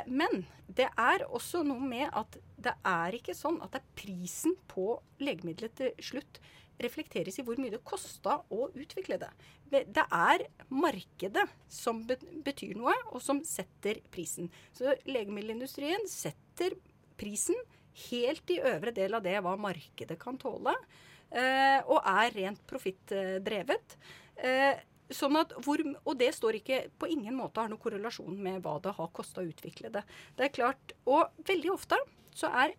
[0.06, 4.58] Men det er også noe med at det er ikke sånn at det er prisen
[4.72, 6.42] på legemiddelet til slutt
[6.82, 9.30] reflekteres i hvor mye det kosta å utvikle det.
[9.70, 14.50] Det er markedet som betyr noe, og som setter prisen.
[14.76, 16.76] Så legemiddelindustrien setter
[17.22, 17.58] prisen
[18.10, 20.74] helt i øvre del av det hva markedet kan tåle,
[21.30, 24.00] eh, og er rent profittdrevet.
[24.38, 28.78] Eh, Sånn hvor, og det står ikke på ingen måte har noen korrelasjon med hva
[28.80, 30.06] det har kosta å utvikle det.
[30.38, 31.98] Det er klart, Og veldig ofte
[32.36, 32.74] så er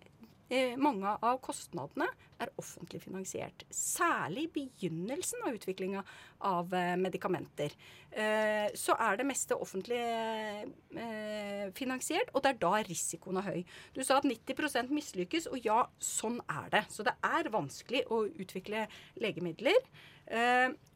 [0.53, 2.09] eh, mange av kostnadene
[2.43, 3.65] er offentlig finansiert.
[3.73, 6.03] Særlig i begynnelsen av utviklinga
[6.49, 7.75] av eh, medikamenter.
[8.11, 13.61] Eh, så er det meste offentlig eh, finansiert, og det er da risikoen er høy.
[13.97, 16.87] Du sa at 90% mislykkes, og ja, sånn er det.
[16.93, 18.88] Så det er vanskelig å utvikle
[19.23, 19.79] legemidler.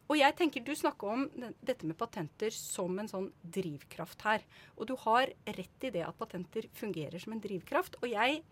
[0.07, 1.25] Og jeg tenker Du snakker om
[1.61, 4.45] dette med patenter som en sånn drivkraft her.
[4.77, 7.99] Og du har rett i det at patenter fungerer som en drivkraft.
[8.03, 8.42] Og jeg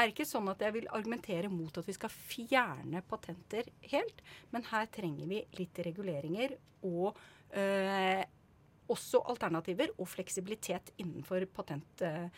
[0.00, 4.22] er ikke sånn at jeg vil argumentere mot at vi skal fjerne patenter helt.
[4.52, 6.56] Men her trenger vi litt reguleringer
[6.88, 7.18] og,
[7.56, 8.22] øh,
[8.92, 12.28] også alternativer og fleksibilitet innenfor patent, eh,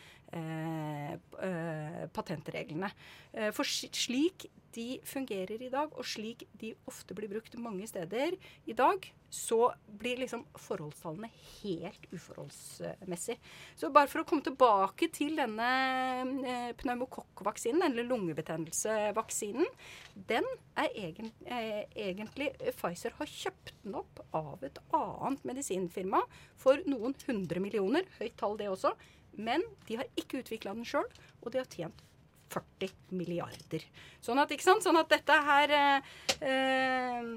[2.15, 2.91] patentreglene.
[3.33, 8.35] Eh, for slik de fungerer i dag, og slik de ofte blir brukt mange steder
[8.67, 13.37] i dag, så blir liksom forholdstallene helt uforholdsmessig.
[13.79, 15.71] Så bare for å komme tilbake til denne
[16.43, 19.71] eh, pneumokokkvaksinen, eller lungebetennelsevaksinen,
[20.31, 20.47] den
[20.79, 26.23] er egen, eh, egentlig Pfizer har kjøpt den opp av et annet medisinfirma
[26.59, 28.11] for noen hundre millioner.
[28.19, 28.95] Høyt tall, det også.
[29.37, 31.09] Men de har ikke utvikla den sjøl,
[31.43, 32.03] og de har tjent
[32.55, 33.87] 40 milliarder.
[34.23, 34.85] Sånn at, ikke sant?
[34.85, 37.33] Sånn at dette her eh,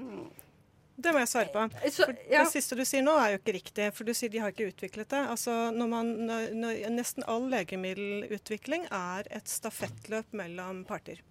[0.98, 1.62] det må jeg svare på.
[1.94, 2.42] For ja.
[2.42, 4.66] Det siste du sier nå er jo ikke riktig, for du sier de har ikke
[4.72, 5.20] utviklet det.
[5.30, 11.22] Altså, når man, når, nesten all legemiddelutvikling er et stafettløp mellom parter.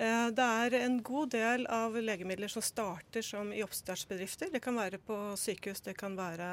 [0.00, 4.48] Eh, det er en god del av legemidler som starter som i oppstartsbedrifter.
[4.52, 6.46] Det kan være på sykehus, det kan være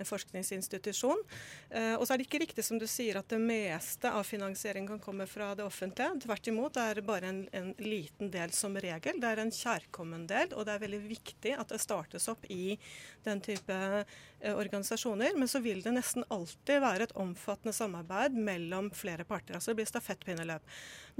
[0.00, 1.22] en forskningsinstitusjon.
[1.70, 4.88] Eh, og så er det ikke riktig som du sier at det meste av finansiering
[4.90, 6.24] kan komme fra det offentlige.
[6.24, 9.22] Tvert imot, det er bare en, en liten del som regel.
[9.22, 12.74] Det er en kjærkommen del, og det er veldig viktig at det startes opp i
[13.22, 15.38] den type eh, organisasjoner.
[15.38, 19.60] Men så vil det nesten alltid være et omfattende samarbeid mellom flere parter.
[19.60, 20.66] Altså det blir stafettpinneløp.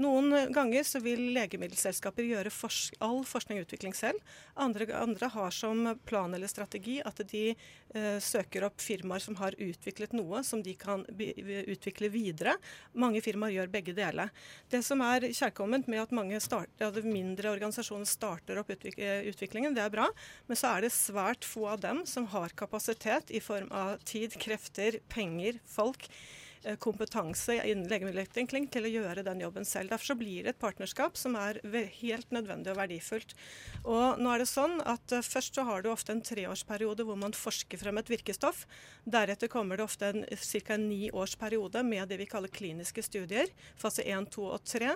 [0.01, 1.29] Noen ganger så vil
[1.61, 4.19] legemiddelselskaper gjøre forsk all forskning og utvikling selv.
[4.55, 9.55] Andre, andre, har som plan eller strategi at de eh, søker opp firmaer som har
[9.59, 12.57] utviklet noe som de kan utvikle videre.
[12.93, 14.31] Mange firmaer gjør begge deler.
[14.69, 18.97] Det som er kjærkomment med at mange start, ja, mindre organisasjoner starter opp utvik
[19.31, 20.09] utviklingen, det er bra.
[20.47, 24.35] Men så er det svært få av dem som har kapasitet i form av tid,
[24.41, 26.40] krefter, penger, folk Eh,
[26.79, 29.91] kompetanse innen legemiddelutvikling til å gjøre den jobben selv.
[29.91, 31.59] Derfor så blir det et partnerskap som er
[32.01, 33.35] helt nødvendig og verdifullt.
[33.83, 37.17] Og nå er det sånn at uh, Først så har du ofte en treårsperiode hvor
[37.19, 38.65] man forsker frem et virkestoff.
[39.07, 40.77] Deretter kommer det ofte en ca.
[40.77, 43.51] ni års periode med det vi kaller kliniske studier.
[43.79, 44.95] Fase 1, 2 og 3.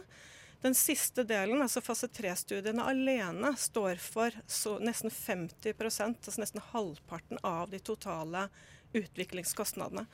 [0.66, 4.34] Den siste delen, altså fase 3-studiene alene, står for
[4.82, 8.48] nesten 50% altså nesten halvparten av de totale
[8.96, 10.06] utviklingskostnadene.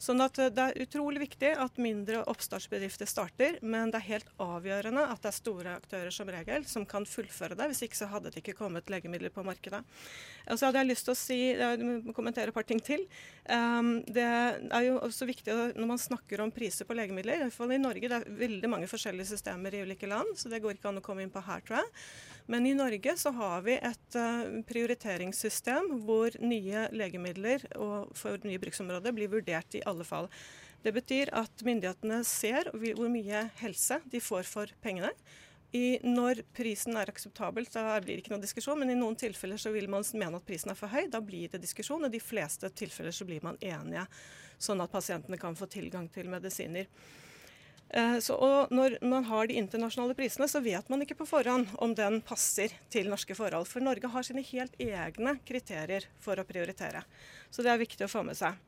[0.00, 4.30] Sånn at eh, Det er utrolig viktig at mindre oppstartsbedrifter starter, men det er helt
[4.40, 7.68] avgjørende at det er store aktører som regel som kan fullføre det.
[7.72, 9.82] Hvis ikke så hadde det ikke kommet legemidler på markedet.
[10.48, 11.38] Og så hadde jeg lyst til å si,
[12.16, 13.04] kommentere et par ting til.
[13.44, 17.56] Um, det er jo også viktig når man snakker om priser på legemidler, i hvert
[17.56, 20.78] fall i Norge, det er veldig mange forskjellige systemer i ulike land, så det går
[20.78, 21.92] ikke an å komme inn på her, tror jeg.
[22.50, 28.58] Men i Norge så har vi et uh, prioriteringssystem hvor nye legemidler og for nye
[28.62, 30.30] bruksområder blir vurdert i alle fall.
[30.80, 35.12] Det betyr at myndighetene ser hvor mye helse de får for pengene.
[35.76, 39.60] I, når prisen er akseptabel, så blir det ikke noe diskusjon, men i noen tilfeller
[39.60, 41.04] så vil man mene at prisen er for høy.
[41.12, 44.02] Da blir det diskusjon, og i de fleste tilfeller så blir man enige,
[44.58, 46.90] sånn at pasientene kan få tilgang til medisiner.
[47.90, 51.70] Eh, så, og når man har de internasjonale prisene, så vet man ikke på forhånd
[51.82, 53.70] om den passer til norske forhold.
[53.70, 57.02] For Norge har sine helt egne kriterier for å prioritere.
[57.50, 58.58] Så det er viktig å få med seg.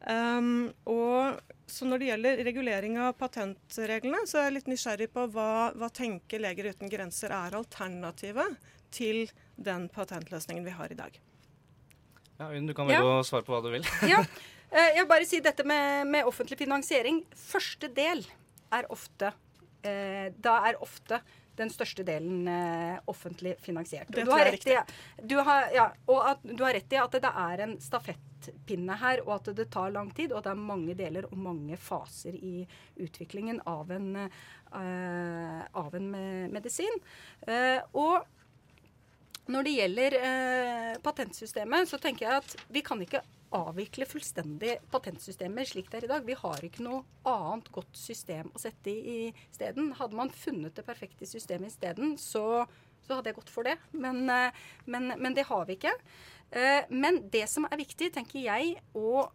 [0.00, 5.26] Um, og så Når det gjelder regulering av patentreglene, så er jeg litt nysgjerrig på
[5.30, 8.56] hva, hva tenker Leger uten grenser er alternativet
[8.90, 11.20] til den patentløsningen vi har i dag.
[12.40, 13.20] Ja, Du kan velge ja.
[13.20, 13.86] å svare på hva du vil.
[14.10, 14.24] ja,
[14.72, 17.22] eh, Jeg vil bare si dette med, med offentlig finansiering.
[17.36, 18.24] Første del
[18.74, 19.30] er ofte
[19.84, 21.20] eh, Da er ofte
[21.60, 24.08] den største delen eh, offentlig finansiert.
[24.08, 24.76] Det tror jeg er riktig.
[25.28, 27.76] Du har, ja, og at, du har rett i at det er en
[28.50, 31.38] stafettpinne her, og at det tar lang tid, og at det er mange deler og
[31.38, 32.66] mange faser i
[33.00, 34.16] utviklingen av en,
[34.74, 36.10] uh, av en
[36.52, 37.00] medisin.
[37.46, 44.06] Uh, og når det gjelder uh, patentsystemet, så tenker jeg at vi kan ikke avvikle
[44.06, 46.26] fullstendig patentsystemet slik det er i dag.
[46.26, 49.16] Vi har ikke noe annet godt system å sette i
[49.50, 49.92] isteden.
[49.98, 52.62] Hadde man funnet det perfekte systemet isteden, så,
[53.06, 53.76] så hadde jeg gått for det.
[53.90, 55.96] Men, eh, men, men, det har vi ikke.
[56.50, 59.28] Eh, men det som er viktig, tenker jeg, å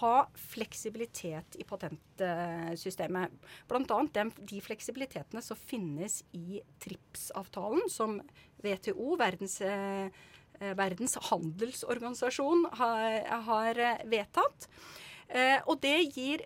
[0.00, 3.32] ha fleksibilitet i patentsystemet.
[3.70, 4.00] Bl.a.
[4.36, 8.20] de fleksibilitetene som finnes i TRIPS-avtalen, som
[8.60, 10.12] WTO, verdens eh,
[10.76, 14.68] verdens handelsorganisasjon har, har eh, vedtatt.
[15.70, 16.40] Og det gir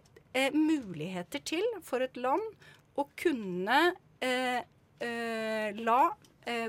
[0.53, 2.45] muligheter til for et land
[3.01, 3.79] å kunne
[5.01, 6.01] la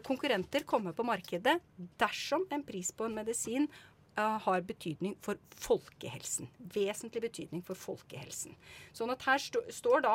[0.08, 1.58] konkurrenter komme på markedet
[2.00, 3.68] dersom en pris på en medisin
[4.16, 6.48] har betydning for folkehelsen.
[6.72, 8.56] Vesentlig betydning for folkehelsen.
[8.96, 10.14] Sånn at her st står da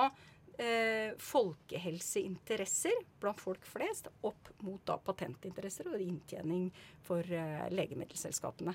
[0.61, 6.69] eh, folkehelseinteresser blant folk flest opp mot da patentinteresser og inntjening
[7.07, 8.75] for eh, legemiddelselskapene.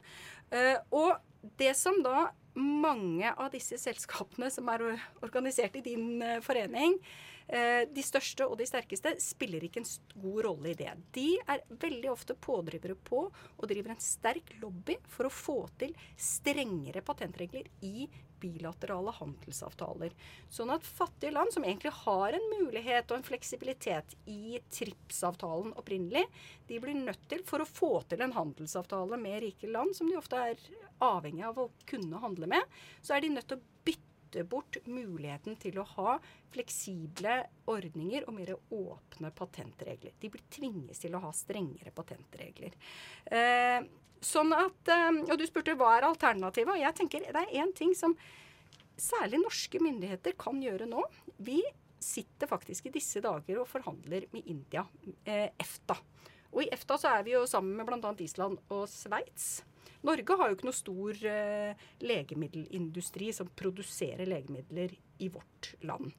[0.54, 1.18] Eh, og
[1.60, 4.88] det som da mange av disse selskapene som er
[5.22, 9.90] organisert i din eh, forening, eh, de største og de sterkeste, spiller ikke en
[10.24, 10.92] god rolle i det.
[11.14, 15.94] De er veldig ofte pådrivere på og driver en sterk lobby for å få til
[16.18, 18.08] strengere patentregler i
[18.46, 20.14] bilaterale handelsavtaler.
[20.52, 26.26] Sånn at fattige land, som egentlig har en mulighet og en fleksibilitet i TRIPS-avtalen opprinnelig,
[26.70, 30.20] de blir nødt til, for å få til en handelsavtale med rike land, som de
[30.20, 30.68] ofte er
[31.04, 33.75] avhengig av å kunne handle med, så er de nødt til å
[34.36, 36.18] bytte bort muligheten til å ha
[36.52, 40.14] fleksible ordninger og mer åpne patentregler.
[40.20, 42.74] De blir tvinges til å ha strengere patentregler.
[43.26, 43.84] Eh,
[44.22, 46.74] Sånn at, eh, Og du spurte hva er alternativet.
[46.74, 48.16] Og jeg tenker det er én ting som
[48.98, 51.04] særlig norske myndigheter kan gjøre nå.
[51.38, 51.62] Vi
[52.00, 54.88] sitter faktisk i disse dager og forhandler med India,
[55.26, 55.98] eh, EFTA.
[56.54, 58.16] Og i EFTA så er vi jo sammen med bl.a.
[58.18, 59.64] Island og Sveits.
[60.06, 66.14] Norge har jo ikke noe stor eh, legemiddelindustri som produserer legemidler i vårt land.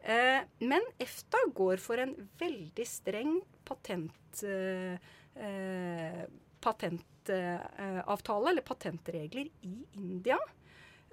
[0.00, 4.98] Eh, men EFTA går for en veldig streng patent, eh,
[5.36, 6.26] eh
[6.66, 10.38] patentavtale, eller patentregler, i India.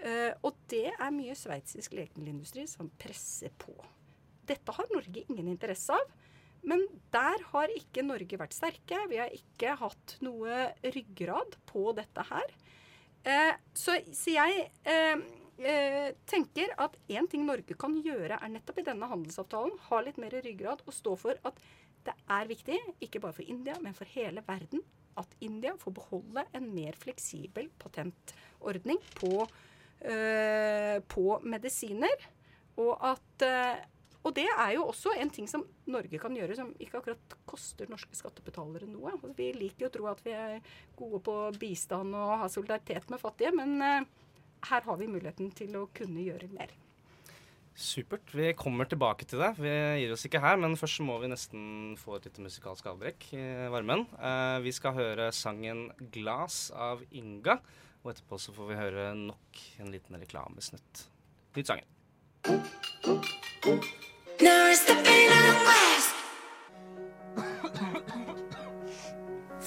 [0.04, 3.76] Uh, og det er mye sveitsisk legemiddelindustri som presser på.
[4.50, 6.10] Dette har Norge ingen interesse av.
[6.70, 9.00] Men der har ikke Norge vært sterke.
[9.12, 12.56] Vi har ikke hatt noe ryggrad på dette her.
[13.24, 15.22] Eh, så, så, jeg uh,
[16.28, 20.36] tenker at én ting Norge kan gjøre, er nettopp i denne handelsavtalen ha litt mer
[20.44, 21.62] ryggrad og stå for at
[22.04, 24.84] det er viktig, ikke bare for India, men for hele verden,
[25.20, 29.46] at India får beholde en mer fleksibel patentordning på,
[30.04, 32.28] øh, på medisiner.
[32.82, 33.76] Og at øh,
[34.24, 37.90] og det er jo også en ting som Norge kan gjøre som ikke akkurat koster
[37.92, 39.12] norske skattebetalere noe.
[39.12, 40.62] Altså, vi liker jo å tro at vi er
[41.00, 44.08] gode på bistand og har solidaritet med fattige, men uh,
[44.70, 46.72] her har vi muligheten til å kunne gjøre mer.
[47.74, 48.30] Supert.
[48.38, 49.50] Vi kommer tilbake til det.
[49.58, 51.64] Vi gir oss ikke her, men først må vi nesten
[52.00, 54.06] få et lite musikalsk avbrekk i varmen.
[54.22, 57.58] Uh, vi skal høre sangen 'Glas' av Inga,
[58.06, 61.06] og etterpå så får vi høre nok en liten reklamesnutt.
[61.58, 61.90] Nytt sangen.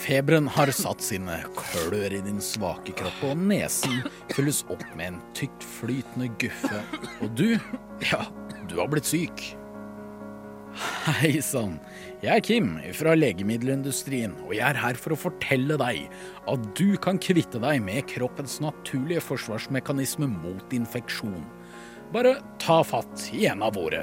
[0.07, 5.20] Feberen har satt sine klør i din svake kropp, og nesen fylles opp med en
[5.35, 6.83] tykt flytende guffe.
[7.24, 7.57] Og du,
[8.07, 8.20] ja,
[8.70, 9.42] du har blitt syk.
[11.07, 11.79] Hei sann,
[12.22, 16.07] jeg er Kim fra legemiddelindustrien, og jeg er her for å fortelle deg
[16.52, 21.42] at du kan kvitte deg med kroppens naturlige forsvarsmekanisme mot infeksjon.
[22.12, 24.03] Bare ta fatt i en av våre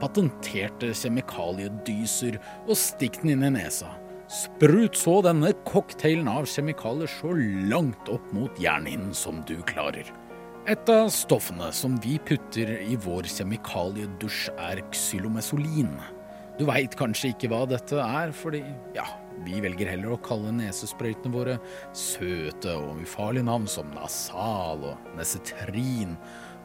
[0.00, 3.90] patenterte kjemikaliedyser og stikk den inn i nesa.
[4.30, 7.34] Sprut så denne cocktailen av kjemikalier så
[7.72, 10.06] langt opp mot hjernehinnen som du klarer.
[10.70, 15.90] Et av stoffene som vi putter i vår kjemikaliedusj, er xylomesolin.
[16.60, 18.60] Du veit kanskje ikke hva dette er, fordi
[18.94, 19.06] ja,
[19.42, 21.56] vi velger heller å kalle nesesprøytene våre
[21.96, 26.14] søte og ufarlige navn som Nasal og Nesetrin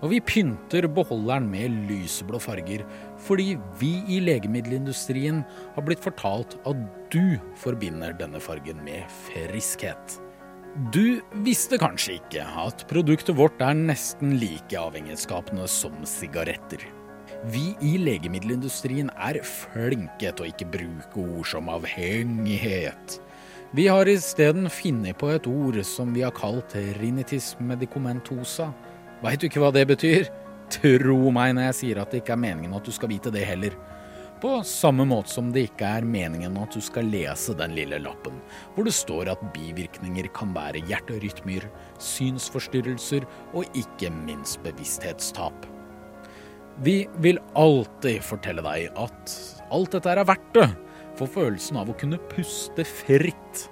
[0.01, 2.83] og vi pynter beholderen med lyseblå farger
[3.25, 5.41] fordi vi i legemiddelindustrien
[5.75, 10.19] har blitt fortalt at du forbinder denne fargen med friskhet.
[10.91, 16.83] Du visste kanskje ikke at produktet vårt er nesten like avhengighetsskapende som sigaretter.
[17.51, 23.19] Vi i legemiddelindustrien er flinke til å ikke bruke ord som avhengighet.
[23.75, 28.69] Vi har isteden funnet på et ord som vi har kalt rinitis medicomentosa,
[29.23, 30.29] Veit du ikke hva det betyr?
[30.73, 33.45] Tro meg når jeg sier at det ikke er meningen at du skal vite det
[33.47, 33.75] heller.
[34.41, 38.35] På samme måte som det ikke er meningen at du skal lese den lille lappen,
[38.75, 41.69] hvor det står at bivirkninger kan være hjerterytmer,
[42.03, 43.23] synsforstyrrelser
[43.55, 45.65] og ikke minst bevissthetstap.
[46.83, 49.37] Vi vil alltid fortelle deg at
[49.71, 50.67] alt dette er verdt det,
[51.15, 53.63] for følelsen av å kunne puste fritt.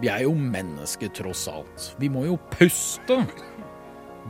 [0.00, 1.92] Vi er jo mennesker, tross alt.
[2.00, 3.20] Vi må jo puste.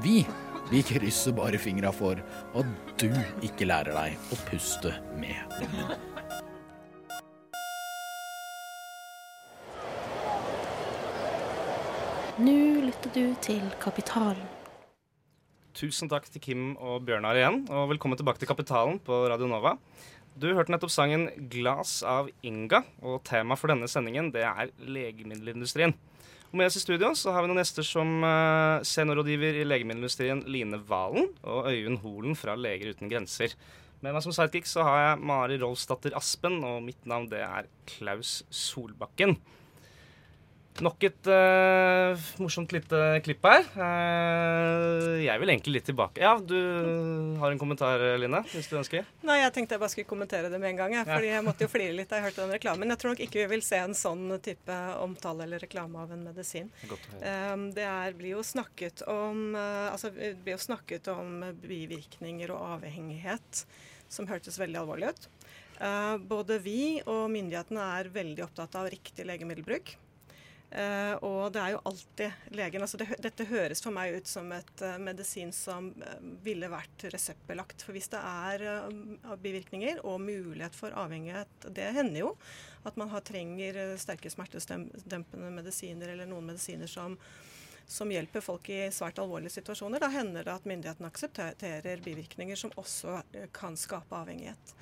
[0.02, 0.24] Vi
[0.68, 2.18] vi krysser bare fingra for
[2.60, 3.08] at du
[3.46, 5.96] ikke lærer deg å puste med munnen.
[12.38, 12.54] Nå
[12.84, 14.44] lytter du til Kapitalen.
[15.78, 19.76] Tusen takk til Kim og Bjørnar igjen, og velkommen tilbake til Kapitalen på Radio Nova.
[20.38, 25.96] Du hørte nettopp sangen 'Glass' av Inga, og temaet for denne sendingen det er legemiddelindustrien.
[26.48, 30.40] Og med oss i studio så har vi noen gjester som uh, seniorrådgiver i legemiddelindustrien
[30.48, 33.52] Line Valen og Øyvind Holen fra Leger uten grenser.
[34.00, 37.68] Med meg som sidekick så har jeg Mari Rolfsdatter Aspen, og mitt navn det er
[37.90, 39.36] Klaus Solbakken.
[40.86, 43.66] Nok et uh, morsomt lite klipp her.
[43.74, 44.77] Uh,
[45.28, 46.22] jeg vil egentlig litt tilbake.
[46.22, 46.56] Ja, du
[47.40, 49.06] har en kommentar, Line, hvis du ønsker?
[49.26, 50.96] Nei, jeg tenkte jeg bare skulle kommentere det med en gang.
[50.96, 52.94] Jeg, fordi jeg måtte jo flire litt da jeg hørte den reklamen.
[52.94, 56.24] Jeg tror nok ikke vi vil se en sånn type omtale eller reklame av en
[56.30, 56.72] medisin.
[56.88, 62.52] Um, det er, blir jo snakket om uh, altså, det blir jo snakket om bivirkninger
[62.54, 63.64] og avhengighet,
[64.08, 65.30] som hørtes veldig alvorlig ut.
[66.30, 69.92] både vi og myndighetene er veldig opptatt av riktig legemiddelbruk.
[70.68, 72.82] Uh, og det er jo alltid legen.
[72.84, 77.06] altså det, Dette høres for meg ut som et uh, medisin som uh, ville vært
[77.14, 77.86] reseptbelagt.
[77.86, 78.92] For hvis det er
[79.40, 82.34] bivirkninger og mulighet for avhengighet Det hender jo
[82.84, 87.16] at man har, trenger sterke smertedempende medisiner eller noen medisiner som,
[87.88, 90.04] som hjelper folk i svært alvorlige situasjoner.
[90.04, 93.18] Da hender det at myndighetene aksepterer bivirkninger som også
[93.56, 94.72] kan skape avhengighet.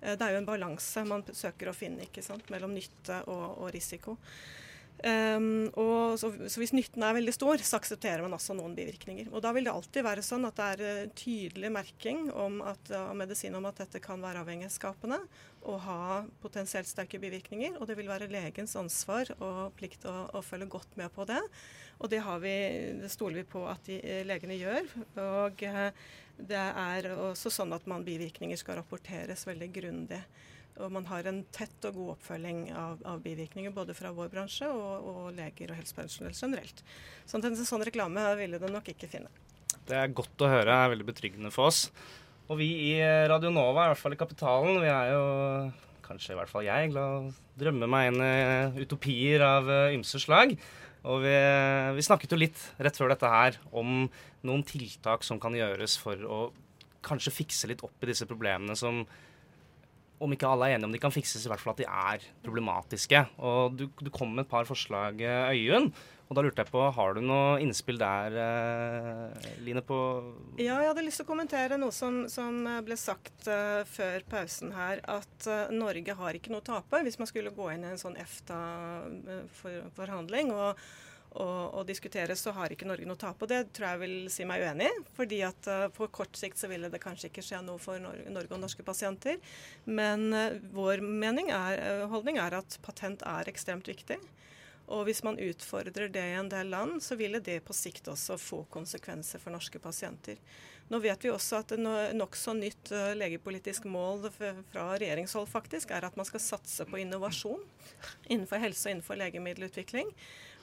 [0.00, 3.72] Det er jo en balanse man søker å finne ikke sant, mellom nytte og, og
[3.72, 4.18] risiko.
[5.02, 9.26] Um, og så, så, Hvis nytten er veldig stor, så aksepterer man også noen bivirkninger.
[9.34, 12.92] Og Da vil det alltid være sånn at det er uh, tydelig merking om at,
[12.96, 15.18] av medisin om at dette kan være avhengighetsskapende
[15.64, 17.76] og ha potensielt sterke bivirkninger.
[17.76, 21.42] Og det vil være legens ansvar og plikt å, å følge godt med på det.
[22.00, 22.56] Og det, vi,
[23.02, 24.88] det stoler vi på at de, uh, legene gjør.
[25.26, 25.68] Og
[26.48, 30.24] det er også sånn at man bivirkninger skal rapporteres veldig grundig.
[30.82, 34.66] Og man har en tett og god oppfølging av, av bivirkninger både fra vår bransje
[34.66, 36.82] og, og leger og helsepersonell generelt.
[37.24, 39.30] Så en sånn reklame ville du nok ikke finne.
[39.86, 40.66] Det er godt å høre.
[40.66, 41.86] Det er veldig betryggende for oss.
[42.50, 42.92] Og vi i
[43.30, 45.24] Radio Nova, i hvert fall i Kapitalen, vi er jo
[46.04, 50.56] kanskje i hvert fall jeg glad drømme meg inn utopier av eh, ymse slag.
[51.04, 51.34] Og vi,
[51.96, 54.06] vi, snakket jo litt rett før dette her om
[54.44, 56.38] noen tiltak som kan gjøres for å
[57.04, 59.02] kanskje fikse litt opp i disse problemene som
[60.22, 62.18] om ikke alle er enige om de kan fikses, i hvert fall at de er
[62.44, 63.20] problematiske.
[63.42, 65.12] Og du, du kom med et par forslag,
[65.50, 65.88] Øyunn.
[66.24, 69.82] Og da lurte jeg på, Har du noe innspill der, eh, Line?
[69.84, 70.22] på
[70.56, 74.72] Ja, jeg hadde lyst til å kommentere noe som, som ble sagt uh, før pausen
[74.72, 75.00] her.
[75.04, 77.98] At uh, Norge har ikke noe å tape hvis man skulle gå inn i en
[78.00, 80.46] sånn EFTA-forhandling.
[80.54, 80.78] og
[81.34, 83.40] og, å diskutere, så har ikke Norge noe tap.
[83.42, 85.02] Og det tror jeg vil si meg uenig i.
[85.16, 88.28] fordi at uh, på kort sikt så ville det kanskje ikke skje noe for Norge,
[88.30, 89.40] Norge og norske pasienter.
[89.84, 94.20] Men uh, vår er, uh, holdning er at patent er ekstremt viktig.
[94.94, 98.36] Og hvis man utfordrer det i en del land, så ville det på sikt også
[98.38, 100.36] få konsekvenser for norske pasienter.
[100.92, 101.72] Nå vet vi også at
[102.12, 107.64] nokså nytt legepolitisk mål fra regjeringshold faktisk er at man skal satse på innovasjon
[108.28, 110.12] innenfor helse og innenfor legemiddelutvikling.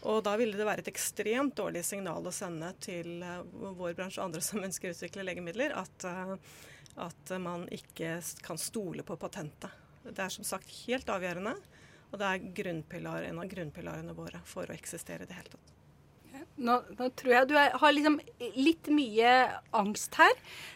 [0.09, 3.43] Og da ville det være et ekstremt dårlig signal å sende til uh,
[3.77, 6.35] vår bransje og andre som ønsker å utvikle legemidler, at, uh,
[7.05, 9.69] at man ikke kan stole på patentet.
[10.01, 11.53] Det er som sagt helt avgjørende,
[12.11, 15.77] og det er en av grunnpilarene våre for å eksistere i det hele tatt.
[16.61, 18.17] Nå, nå, tror jeg du er, har liksom
[18.59, 19.35] litt mye
[19.77, 20.33] angst her.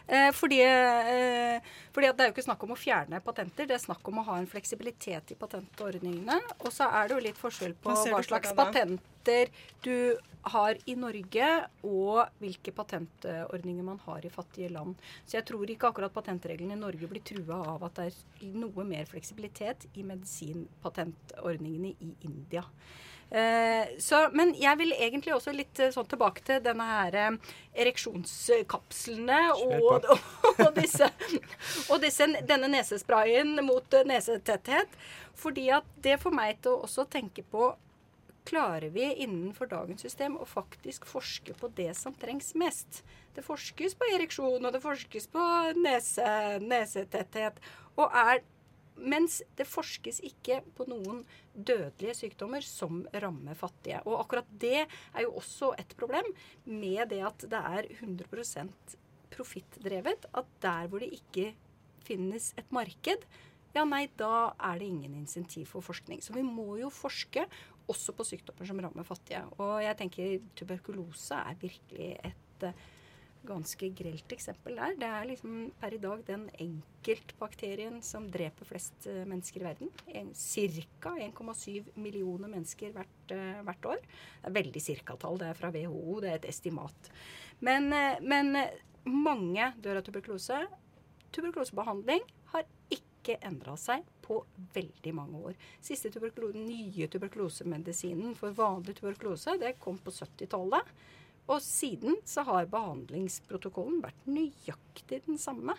[0.08, 3.84] Eh, fordi, eh, fordi det er jo ikke snakk om å fjerne patenter, det er
[3.84, 6.40] snakk om å ha en fleksibilitet i patentordningene.
[6.62, 9.52] Og så er det jo litt forskjell på hva slags patenter
[9.84, 11.48] du har i Norge,
[11.90, 14.94] og hvilke patentordninger man har i fattige land.
[15.26, 18.86] Så jeg tror ikke akkurat patentreglene i Norge blir trua av at det er noe
[18.88, 22.64] mer fleksibilitet i medisinpatentordningene i India.
[23.32, 27.54] Eh, så, men jeg vil egentlig også litt eh, sånn tilbake til denne her eh,
[27.84, 30.28] ereksjonskapslene og, og,
[30.68, 31.10] og, disse,
[31.90, 34.94] og disse, denne nesesprayen mot nesetetthet.
[35.36, 37.74] Fordi at det får meg til å også tenke på
[38.46, 43.00] Klarer vi innenfor dagens system å faktisk forske på det som trengs mest?
[43.34, 45.46] Det forskes på ereksjon, og det forskes på
[45.80, 46.28] nese,
[46.62, 47.58] nesetetthet.
[47.98, 48.44] Og er
[48.96, 51.24] mens det forskes ikke på noen
[51.54, 54.02] dødelige sykdommer som rammer fattige.
[54.08, 56.28] Og akkurat det er jo også et problem
[56.68, 58.96] med det at det er 100%
[59.36, 60.30] profittdrevet.
[60.34, 61.52] At der hvor det ikke
[62.06, 63.26] finnes et marked,
[63.76, 66.22] ja nei, da er det ingen insentiv for forskning.
[66.24, 67.44] Så vi må jo forske
[67.92, 69.44] også på sykdommer som rammer fattige.
[69.60, 72.70] Og jeg tenker tuberkulose er virkelig et
[73.48, 74.96] ganske grelt eksempel der.
[75.00, 79.92] Det er liksom per i dag den enkeltbakterien som dreper flest uh, mennesker i verden.
[80.36, 81.14] Ca.
[81.28, 84.02] 1,7 millioner mennesker hvert, uh, hvert, år.
[84.42, 85.40] Det er veldig cirka-tall.
[85.42, 87.12] Det er fra WHO, det er et estimat.
[87.66, 88.54] Men, uh, men
[89.06, 90.64] mange dør av tuberkulose.
[91.36, 92.24] Tuberkulosebehandling
[92.54, 94.40] har ikke endra seg på
[94.74, 95.58] veldig mange år.
[95.84, 100.96] Siste tuberkulose, nye tuberkulosemedisinen for vanlig tuberkulose det kom på 70-tallet.
[101.46, 105.76] Og siden så har behandlingsprotokollen vært nøyaktig den samme.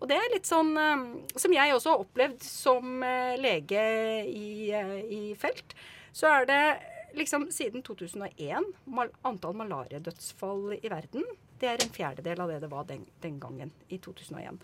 [0.00, 1.06] Og det er litt sånn eh,
[1.38, 3.86] som jeg også har opplevd som eh, lege
[4.26, 5.76] i, eh, i felt.
[6.16, 6.62] Så er det
[7.16, 11.24] liksom siden 2001 mal antall malariadødsfall i verden
[11.60, 14.58] det er en fjerdedel av det det var den, den gangen, i 2001.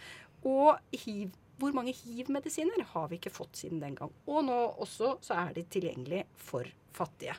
[0.48, 4.12] Og hiv, hvor mange hiv-medisiner har vi ikke fått siden den gang?
[4.26, 7.36] Og nå også så er de tilgjengelig for fattige.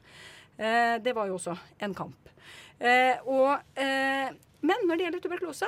[0.58, 2.30] Eh, det var jo også en kamp.
[2.80, 4.30] Eh, og, eh,
[4.62, 5.68] men når det gjelder tuberkulose,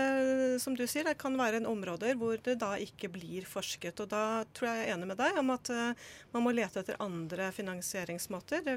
[0.61, 4.03] som du sier, det kan være en områder hvor det da ikke blir forsket.
[4.03, 6.83] Og da tror jeg jeg er enig med deg om at uh, man må lete
[6.83, 8.67] etter andre finansieringsmåter.
[8.67, 8.77] Det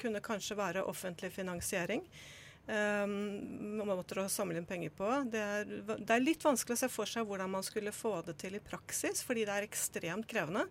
[0.00, 2.02] kunne kanskje være offentlig finansiering.
[2.70, 5.06] Um, måter å samle inn penger på.
[5.32, 8.36] Det er, det er litt vanskelig å se for seg hvordan man skulle få det
[8.38, 10.68] til i praksis, fordi det er ekstremt krevende.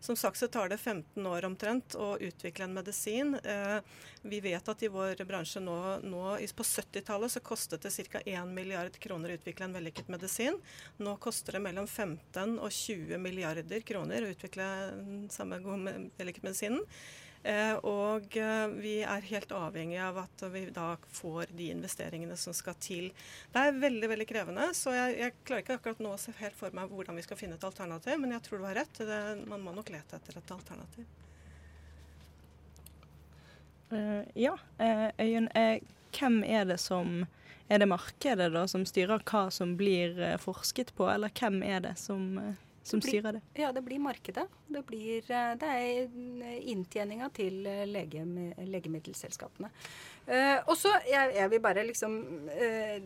[0.00, 3.34] Som sagt så tar det 15 år omtrent å utvikle en medisin.
[3.34, 3.78] Eh,
[4.22, 6.24] vi vet at i vår bransje nå, nå
[6.56, 8.20] på 70-tallet så kostet det ca.
[8.20, 10.58] 1 milliard kroner å utvikle en vellykket medisin.
[10.98, 14.66] Nå koster det mellom 15 og 20 milliarder kroner å utvikle
[14.98, 16.82] den samme vellykket medisinen.
[17.46, 22.54] Eh, og eh, vi er helt avhengig av at vi da får de investeringene som
[22.56, 23.12] skal til.
[23.52, 26.58] Det er veldig veldig krevende, så jeg, jeg klarer ikke akkurat nå å se helt
[26.58, 28.98] for meg hvordan vi skal finne et alternativ, men jeg tror du har rett.
[28.98, 31.06] Det, man må nok lete etter et alternativ.
[33.92, 35.46] Uh, ja, uh, Øyunn.
[35.54, 35.78] Uh,
[36.16, 37.28] hvem er det som
[37.70, 41.96] Er det markedet da som styrer hva som blir forsket på, eller hvem er det
[41.98, 42.38] som
[42.86, 43.42] som blir, styrer det?
[43.58, 44.46] Ja, det blir markedet.
[44.66, 48.22] Det, blir, eh, det er inntjeninga til eh, lege,
[48.62, 49.72] legemiddelselskapene.
[50.26, 52.16] Uh, og så jeg, jeg, vil bare liksom
[52.50, 52.96] uh,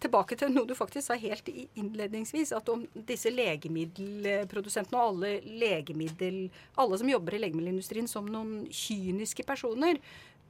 [0.00, 2.54] Tilbake til noe du faktisk sa helt innledningsvis.
[2.56, 6.46] At om disse legemiddelprodusentene og alle legemiddel,
[6.80, 10.00] alle som jobber i legemiddelindustrien som noen kyniske personer,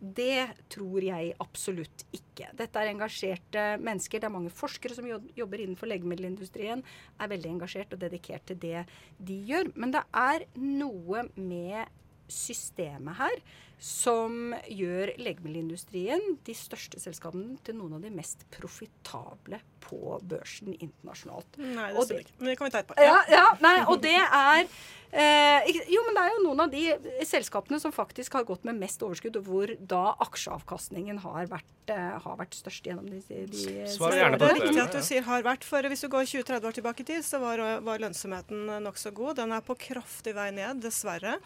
[0.00, 2.50] det tror jeg absolutt ikke.
[2.58, 4.20] Dette er engasjerte mennesker.
[4.20, 6.82] Det er mange forskere som jobber innenfor legemiddelindustrien,
[7.16, 8.84] er veldig engasjert og dedikert til det
[9.18, 9.72] de gjør.
[9.74, 11.88] Men det er noe med
[12.32, 13.40] systemet her
[13.78, 21.58] som gjør legemiddelindustrien, de største selskapene, til noen av de mest profitable på børsen internasjonalt.
[21.60, 22.38] Nei, det stemmer ikke.
[22.38, 23.00] Men det kan vi ta etterpå.
[23.04, 24.70] Ja, ja, nei, og det er
[25.16, 28.76] Eh, jo, men det er jo noen av de selskapene som faktisk har gått med
[28.76, 33.86] mest overskudd, og hvor da aksjeavkastningen har vært, eh, har vært størst gjennom de, de
[33.88, 34.58] Svar gjerne på det.
[34.58, 37.00] Det er viktig at du sier 'har vært', for hvis du går 20-30 år tilbake
[37.00, 39.36] i tid, så var, var lønnsomheten nokså god.
[39.36, 41.38] Den er på kraftig vei ned, dessverre.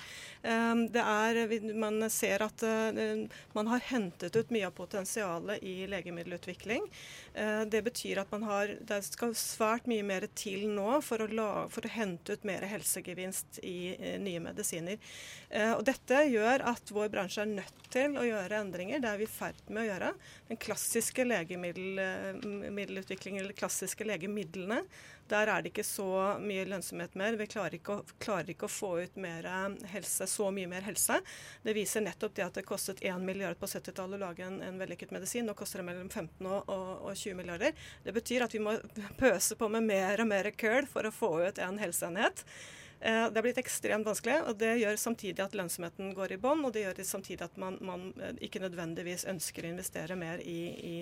[0.42, 3.24] Um, det er, man ser at uh,
[3.56, 6.86] man har hentet ut mye av potensialet i legemiddelutvikling.
[7.34, 11.28] Uh, det betyr at man har, det skal svært mye mer til nå for å,
[11.32, 14.96] la, for å hente ut mer helsegevinst i eh, nye medisiner.
[15.50, 18.98] Eh, og dette gjør at vår bransje er nødt til å gjøre endringer.
[19.02, 20.10] Det er vi i ferd med å gjøre.
[20.50, 24.78] Den klassiske legemiddelutviklingen, eller klassiske legemidlene,
[25.30, 26.08] der er det ikke så
[26.42, 27.38] mye lønnsomhet mer.
[27.38, 29.46] Vi klarer ikke, å, klarer ikke å få ut mer
[29.92, 31.20] helse, så mye mer helse.
[31.64, 34.80] Det viser nettopp det at det kostet 1 milliard på 70-tallet å lage en, en,
[34.80, 35.46] vellykket medisin.
[35.48, 37.88] Nå koster det mellom 15 og, og, og 20 milliarder.
[38.04, 38.76] Det betyr at vi må
[39.20, 42.44] pøse på med mer og mer køl for å få ut en helseenhet.
[43.00, 46.66] Eh, det har blitt ekstremt vanskelig, og det gjør samtidig at lønnsomheten går i bånn.
[46.68, 50.58] Og det gjør samtidig at man, man, eh, ikke nødvendigvis ønsker å investere mer i,
[50.84, 50.96] i,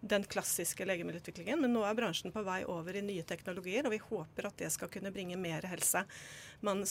[0.00, 1.60] den klassiske legemiddelutviklingen.
[1.60, 4.72] Men nå er bransjen på vei over i nye teknologier, og vi håper at det
[4.72, 6.06] skal kunne bringe mer helse.
[6.62, 6.84] Man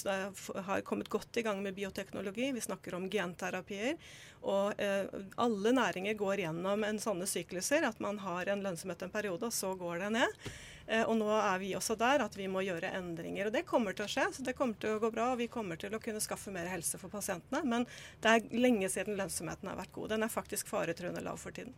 [0.67, 2.51] har kommet godt i gang med bioteknologi.
[2.51, 3.95] Vi snakker om genterapier.
[4.41, 5.05] Og eh,
[5.41, 9.53] alle næringer går gjennom en sånne sykluser, at man har en lønnsomhet en periode, og
[9.53, 10.41] så går det ned.
[10.87, 13.47] Eh, og nå er vi også der at vi må gjøre endringer.
[13.47, 14.27] Og det kommer til å skje.
[14.35, 16.71] så Det kommer til å gå bra, og vi kommer til å kunne skaffe mer
[16.71, 17.63] helse for pasientene.
[17.63, 17.87] Men
[18.23, 20.15] det er lenge siden lønnsomheten har vært god.
[20.15, 21.77] Den er faktisk faretruende lav for tiden.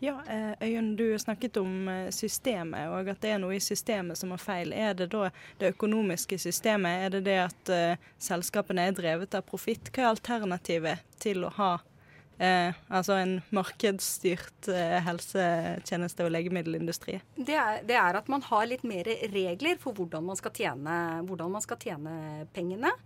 [0.00, 4.16] Ja, eh, Øyunn, du snakket om eh, systemet, og at det er noe i systemet
[4.16, 4.72] som er feil.
[4.72, 5.28] Er det da
[5.60, 7.04] det økonomiske systemet?
[7.04, 9.92] Er det det at uh, selskapene er drevet av profitt?
[9.92, 17.20] Hva er alternativet til å ha uh, altså en markedsstyrt uh, helsetjeneste- og legemiddelindustri?
[17.36, 20.98] Det er, det er, at man har litt mer regler for hvordan man skal tjene,
[21.28, 22.96] man skal tjene pengene.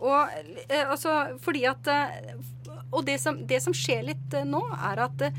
[0.00, 0.36] Og
[0.76, 1.88] altså fordi at
[2.92, 5.30] Og det som, det som, skjer litt nå, er at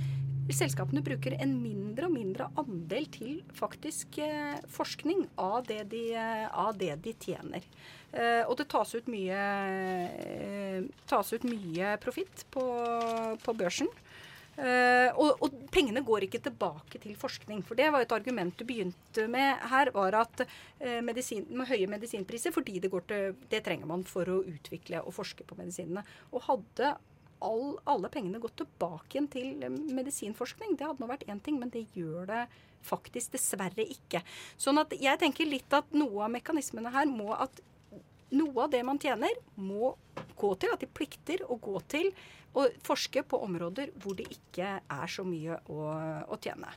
[0.56, 6.46] selskapene bruker en mindre og mindre andel til faktisk eh, forskning av det de, eh,
[6.48, 7.66] av det de tjener.
[8.14, 9.42] Eh, og det tas ut mye,
[11.10, 12.64] tas mye profitt på,
[13.44, 13.92] på børsen.
[14.58, 17.60] Og, og pengene går ikke tilbake til forskning.
[17.62, 20.42] For det var et argument du begynte med her, var at
[21.06, 25.46] medisin, med høye medisinpriser fordi det, til, det trenger man for å utvikle og forske
[25.46, 26.02] på medisinene.
[26.34, 26.96] Og hadde
[27.44, 31.60] all, alle pengene gått tilbake igjen til eh, medisinforskning, det hadde nå vært én ting,
[31.62, 32.44] men det gjør det
[32.88, 34.22] faktisk dessverre ikke.
[34.60, 37.62] Sånn at jeg tenker litt at noe av mekanismene her må at
[38.36, 39.94] noe av det man tjener, må
[40.38, 42.10] gå til at de plikter å gå til
[42.58, 45.92] å forske på områder hvor det ikke er så mye å,
[46.28, 46.72] å tjene.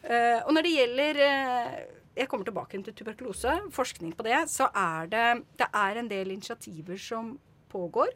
[0.00, 1.72] Uh, og når det gjelder uh,
[2.16, 3.52] Jeg kommer tilbake til tuberkulose.
[3.72, 4.38] Forskning på det.
[4.50, 5.26] Så er det,
[5.60, 7.34] det er en del initiativer som
[7.70, 8.10] pågår.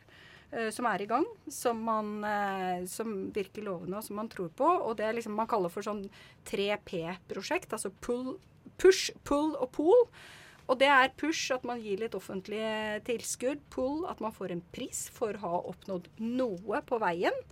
[0.53, 2.13] Uh, som er i gang, som, man,
[2.91, 4.69] som virker lovende og som man tror på.
[4.87, 6.05] Og det er liksom man kaller for sånn
[6.51, 7.75] 3P-prosjekt.
[7.75, 8.37] Altså pull,
[8.81, 10.07] push, pull og pool.
[10.65, 12.63] Og det er push, at man gir litt offentlig
[13.09, 13.65] tilskudd.
[13.75, 17.43] Pull, at man får en pris for å ha oppnådd noe på veien.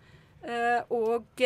[0.43, 1.43] Uh, og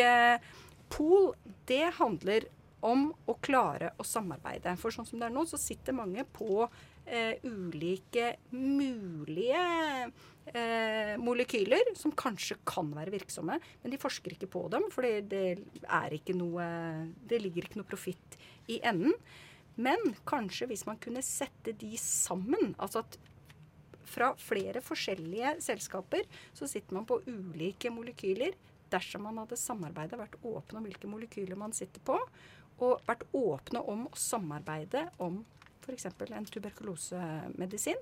[0.93, 1.33] pool,
[1.69, 2.47] det handler
[2.85, 4.75] om å klare å samarbeide.
[4.79, 6.67] For sånn som det er nå, så sitter mange på
[7.07, 9.63] uh, ulike mulige
[11.19, 17.39] molekyler som kanskje kan være virksomme, men de forsker ikke på dem, for det, Det
[17.43, 18.37] ligger ikke noe profitt
[18.71, 19.11] i enden.
[19.75, 23.17] Men kanskje hvis man kunne sette de sammen, altså at
[24.07, 28.55] fra flere forskjellige selskaper så sitter man på ulike molekyler.
[28.87, 32.17] Dersom man hadde samarbeidet, vært åpne om hvilke molekyler man sitter på,
[32.77, 35.41] og vært åpne om å samarbeide om
[35.87, 36.09] f.eks.
[36.27, 38.01] en tuberkulosemedisin,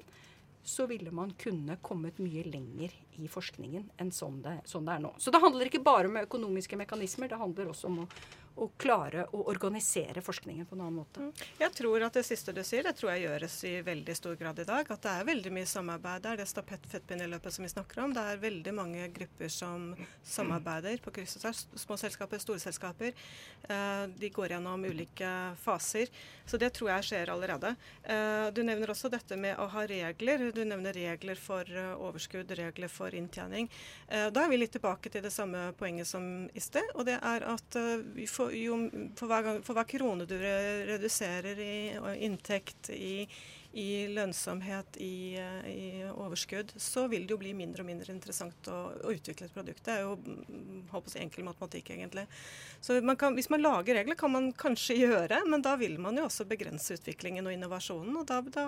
[0.66, 5.04] så ville man kunne kommet mye lenger i forskningen enn sånn det, sånn det er
[5.04, 5.12] nå.
[5.22, 8.08] Så det handler ikke bare om økonomiske mekanismer, det handler også om å
[8.56, 11.20] å klare å organisere forskningen på en annen måte.
[11.20, 11.32] Mm.
[11.60, 14.60] Jeg tror at det siste du sier, det tror jeg gjøres i veldig stor grad
[14.64, 14.92] i dag.
[14.96, 16.24] At det er veldig mye samarbeid.
[16.24, 18.14] Det er det stafettpinneløpet som vi snakker om.
[18.16, 19.90] Det er veldig mange grupper som
[20.24, 21.66] samarbeider på kryss og tvers.
[21.84, 23.12] Små selskaper, store selskaper.
[23.68, 25.32] Eh, de går gjennom ulike
[25.62, 26.12] faser.
[26.46, 27.74] Så det tror jeg skjer allerede.
[28.04, 30.48] Eh, du nevner også dette med å ha regler.
[30.56, 33.68] Du nevner regler for eh, overskudd, regler for inntjening.
[34.06, 36.88] Da er vi litt tilbake til det samme poenget som i sted.
[36.96, 37.78] Og det er at
[38.16, 38.78] vi får for, jo,
[39.16, 41.76] for, hver gang, for, hver krone du reduserer i
[42.26, 43.26] inntekt, i,
[43.76, 45.36] i lønnsomhet, i,
[45.70, 45.82] i,
[46.14, 49.84] overskudd, så vil det jo bli mindre og mindre interessant å, å utvikle et produkt.
[49.86, 50.16] Det er jo
[50.94, 52.28] håper jeg, enkel matematikk, egentlig.
[52.82, 56.18] Så man kan, Hvis man lager regler, kan man kanskje gjøre, men da vil man
[56.18, 58.16] jo også begrense utviklingen og innovasjonen.
[58.22, 58.68] og da, da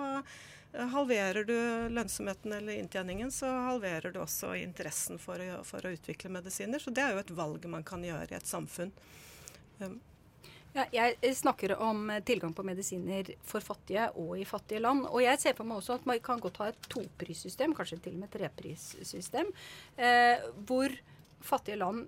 [0.72, 1.56] halverer du
[1.88, 6.82] lønnsomheten eller inntjeningen, så halverer du også interessen for å, for å utvikle medisiner.
[6.82, 8.92] Så det er jo et valg man kan gjøre i et samfunn.
[10.76, 15.06] Ja, jeg snakker om tilgang på medisiner for fattige og i fattige land.
[15.08, 18.18] Og jeg ser for meg også at man kan godt ha et toprissystem, kanskje til
[18.18, 19.50] og med et treprissystem,
[19.96, 20.92] eh, hvor
[21.40, 22.06] fattige land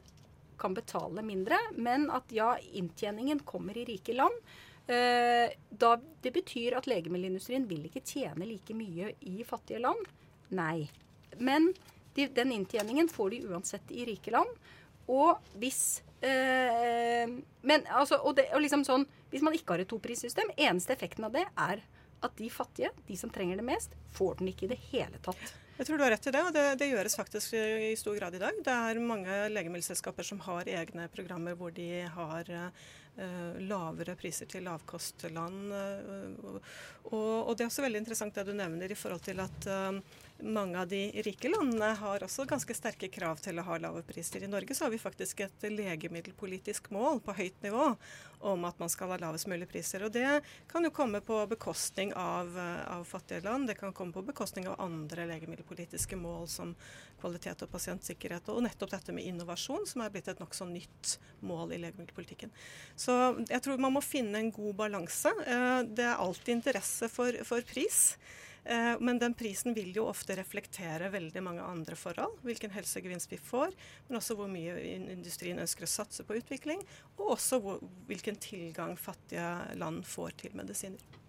[0.61, 4.37] kan betale mindre, men at ja, inntjeningen kommer i rike land.
[4.91, 10.05] Eh, da det betyr at legemiddelindustrien vil ikke tjene like mye i fattige land.
[10.53, 10.91] Nei.
[11.39, 11.71] Men
[12.16, 14.51] de, den inntjeningen får de uansett i rike land.
[15.11, 20.51] Og hvis Men altså og det, og liksom sånn Hvis man ikke har et toprissystem,
[20.53, 21.81] eneste effekten av det er
[22.21, 25.55] at de fattige, de som trenger det mest, får den ikke i det hele tatt.
[25.81, 28.35] Jeg tror du har rett i det, og det, det, gjøres faktisk i stor grad
[28.37, 28.57] i dag.
[28.61, 34.66] Det er mange legemiddelselskaper som har egne programmer hvor de har uh, lavere priser til
[34.68, 35.73] lavkostland.
[35.73, 36.59] Uh,
[37.09, 40.21] og, og, det er også veldig interessant det du nevner i forhold til at uh,
[40.43, 44.45] mange av de rike landene har også ganske sterke krav til å ha lave priser.
[44.45, 47.93] I Norge så har vi faktisk et legemiddelpolitisk mål på høyt nivå
[48.51, 50.05] om at man skal ha lavest mulig priser.
[50.07, 52.57] Og det kan jo komme på bekostning av,
[52.88, 53.68] av fattige land.
[53.68, 56.74] Det kan komme på bekostning av andre legemiddelpolitiske mål som
[57.20, 58.49] kvalitet og pasientsikkerhet.
[58.49, 62.53] Og nettopp dette med innovasjon, som er blitt et nokså nytt mål i legemiddelpolitikken.
[62.97, 65.34] Så jeg tror man må finne en god balanse.
[65.45, 68.07] Eh, det er alltid interesse for, for pris.
[68.64, 72.40] Eh, men den prisen vil jo ofte reflektere veldig mange andre forhold.
[72.46, 73.72] Hvilken helsegevinst vi får,
[74.08, 76.84] men også hvor mye industrien ønsker å satse på utvikling.
[77.18, 77.80] Og også hvor,
[78.11, 81.20] hvilken tilgang fattige land får til medisiner.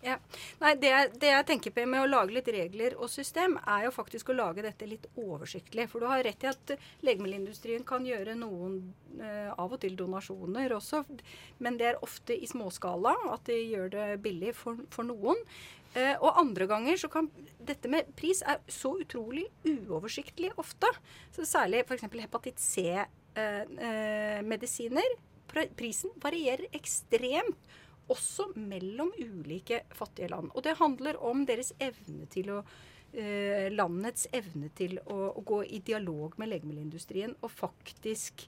[0.00, 0.16] Ja.
[0.60, 3.94] Nei, det, det, jeg tenker på med å lage litt regler og system, er jo
[3.94, 5.88] faktisk å lage dette litt oversiktlig.
[5.90, 6.74] For du har rett i at
[7.06, 8.78] legemiddelindustrien kan gjøre noen
[9.20, 11.02] eh, av og til donasjoner også.
[11.64, 15.40] Men det er ofte i småskala at de gjør det billig for, for noen.
[15.94, 17.30] Eh, og andre ganger så kan
[17.66, 20.90] dette med pris er så utrolig uoversiktlig ofte.
[21.34, 22.06] Så særlig f.eks.
[22.20, 24.42] hepatitt C eh, eh,
[25.76, 27.58] prisen varierer ekstremt.
[28.06, 30.52] Også mellom ulike fattige land.
[30.54, 32.60] Og det handler om deres evne til å
[33.10, 38.46] eh, Landets evne til å, å gå i dialog med legemiddelindustrien og faktisk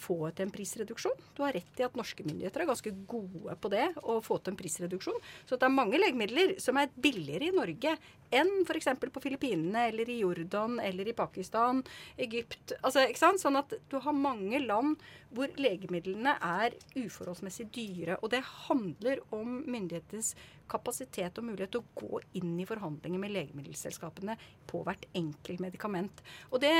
[0.00, 1.18] få til en prisreduksjon.
[1.36, 4.54] Du har rett i at norske myndigheter er ganske gode på det, å få til
[4.54, 5.20] en prisreduksjon.
[5.46, 7.94] Så det er mange legemidler som er billigere i Norge
[8.34, 8.90] enn f.eks.
[9.00, 11.82] på Filippinene eller i Jordan eller i Pakistan,
[12.20, 12.76] Egypt.
[12.80, 13.42] Altså, ikke sant?
[13.42, 15.00] Sånn at du har mange land
[15.34, 18.18] hvor legemidlene er uforholdsmessig dyre.
[18.20, 20.34] Og det handler om myndighetenes
[20.70, 24.36] kapasitet og mulighet til å gå inn i forhandlinger med legemiddelselskapene
[24.70, 26.24] på hvert enkelt medikament.
[26.50, 26.72] Og det,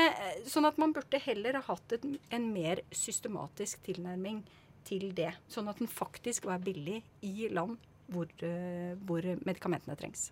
[0.49, 4.43] sånn at man burde heller ha hatt et, en mer systematisk tilnærming
[4.87, 5.33] til det.
[5.51, 7.77] Sånn at den faktisk var billig i land
[8.11, 10.31] hvor, eh, hvor medikamentene trengs.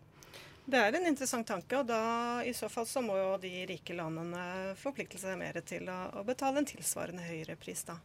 [0.69, 3.95] Det er en interessant tanke, og da i så fall så må jo de rike
[3.97, 7.95] landene forplikte seg mer til å, å betale en tilsvarende høyere pris, da.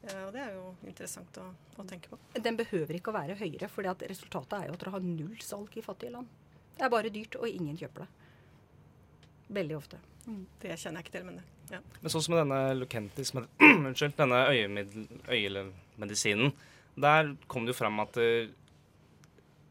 [0.00, 1.46] Og det er jo interessant å,
[1.76, 2.16] å tenke på.
[2.40, 5.76] Den behøver ikke å være høyere, for resultatet er jo at dere har null salg
[5.76, 6.30] i fattige land.
[6.78, 8.08] Det er bare dyrt, og ingen kjøper det.
[9.60, 9.98] Veldig ofte.
[10.62, 11.44] Det kjenner jeg ikke til, men det.
[11.70, 11.80] Ja.
[12.00, 13.50] Men sånn som med denne Lucentis, med,
[13.90, 14.40] unnskyld, denne
[15.28, 16.54] øyemedisinen,
[17.00, 18.50] der kom det jo fram at eh,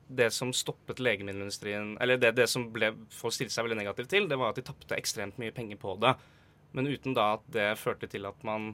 [0.10, 4.30] det som stoppet legemiddelindustrien Eller det, det som ble, folk stilte seg veldig negativt til,
[4.30, 6.16] det var at de tapte ekstremt mye penger på det.
[6.74, 8.72] Men uten da at det førte til at man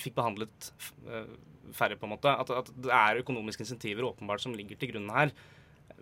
[0.00, 0.72] fikk behandlet
[1.08, 1.26] eh,
[1.72, 2.28] færre, på en måte.
[2.32, 5.32] At, at det er økonomiske insentiver åpenbart som ligger til grunn her.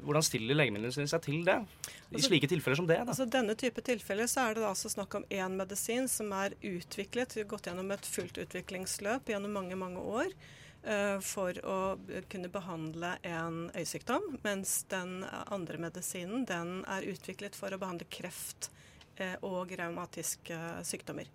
[0.01, 1.59] Hvordan stiller legemiddelindustrien seg til det?
[1.61, 2.97] I Altså- slike tilfeller som det?
[3.03, 3.11] da?
[3.13, 6.55] Altså denne type tilfeller så er det da altså snakk om én medisin som er
[6.65, 10.33] utviklet, gått gjennom et fullt utviklingsløp gjennom mange, mange år.
[10.83, 11.99] eh, for å
[12.33, 18.71] kunne behandle en øyesykdom, mens den andre medisinen den er utviklet for å behandle kreft
[19.19, 20.57] eh, og revmatiske
[20.89, 21.27] sykdommer.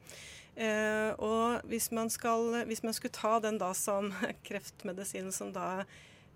[0.55, 4.11] Eh, og hvis man, skal, hvis man skulle ta den da som
[4.47, 5.83] kreftmedisin som da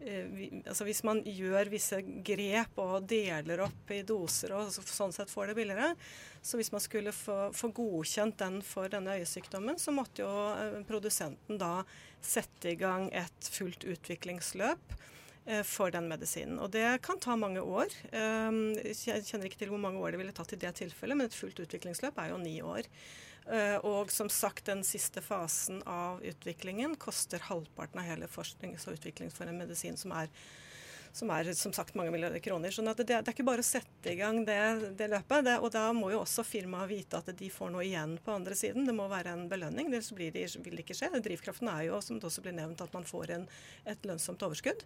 [0.03, 5.31] eh, altså Hvis man gjør visse grep og deler opp i doser og sånn sett
[5.31, 5.93] får det billigere,
[6.41, 10.81] så hvis man skulle få, få godkjent den for denne øyesykdommen, så måtte jo eh,
[10.87, 11.85] produsenten da
[12.19, 14.99] sette i gang et fullt utviklingsløp
[15.65, 16.59] for den medisinen.
[16.61, 17.89] Og det kan ta mange år.
[18.11, 21.33] Jeg kjenner ikke til hvor mange år det ville tatt i det tilfellet, men et
[21.33, 22.85] fullt utviklingsløp er jo ni år.
[23.47, 28.99] Eh, Og som sagt, den siste fasen av utviklingen koster halvparten av hele forsknings- og
[28.99, 30.29] utvikling for en medisin som er
[31.15, 32.71] som er som sagt mange milliarder kroner.
[32.71, 34.59] sånn at det, det er ikke bare å sette i gang det,
[34.99, 35.45] det løpet.
[35.45, 38.57] Det, og da må jo også firmaet vite at de får noe igjen på andre
[38.57, 38.87] siden.
[38.87, 41.11] Det må være en belønning, ellers blir det, vil det ikke skje.
[41.25, 43.47] Drivkraften er jo, som det også blir nevnt, at man får en,
[43.89, 44.85] et lønnsomt overskudd.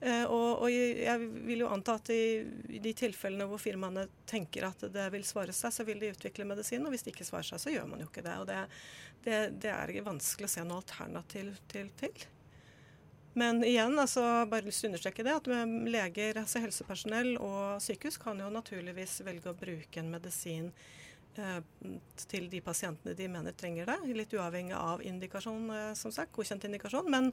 [0.00, 4.86] Eh, og, og jeg vil jo anta at i, de tilfellene hvor firmaene tenker at
[4.94, 6.84] det vil svare seg, så vil de utvikle medisin.
[6.86, 8.38] Og hvis det ikke svarer seg, så gjør man jo ikke det.
[8.42, 11.90] Og det, det er vanskelig å se noe alternativ til.
[12.00, 12.30] til.
[13.34, 15.48] Men igjen, altså, bare lyst til å understreke det, at
[15.90, 20.68] leger, altså helsepersonell og sykehus kan jo naturligvis velge å bruke en medisin
[21.36, 21.58] eh,
[22.30, 26.68] til de pasientene de mener trenger det, litt uavhengig av indikasjon, eh, som sagt, godkjent
[26.68, 27.10] indikasjon.
[27.10, 27.32] Men,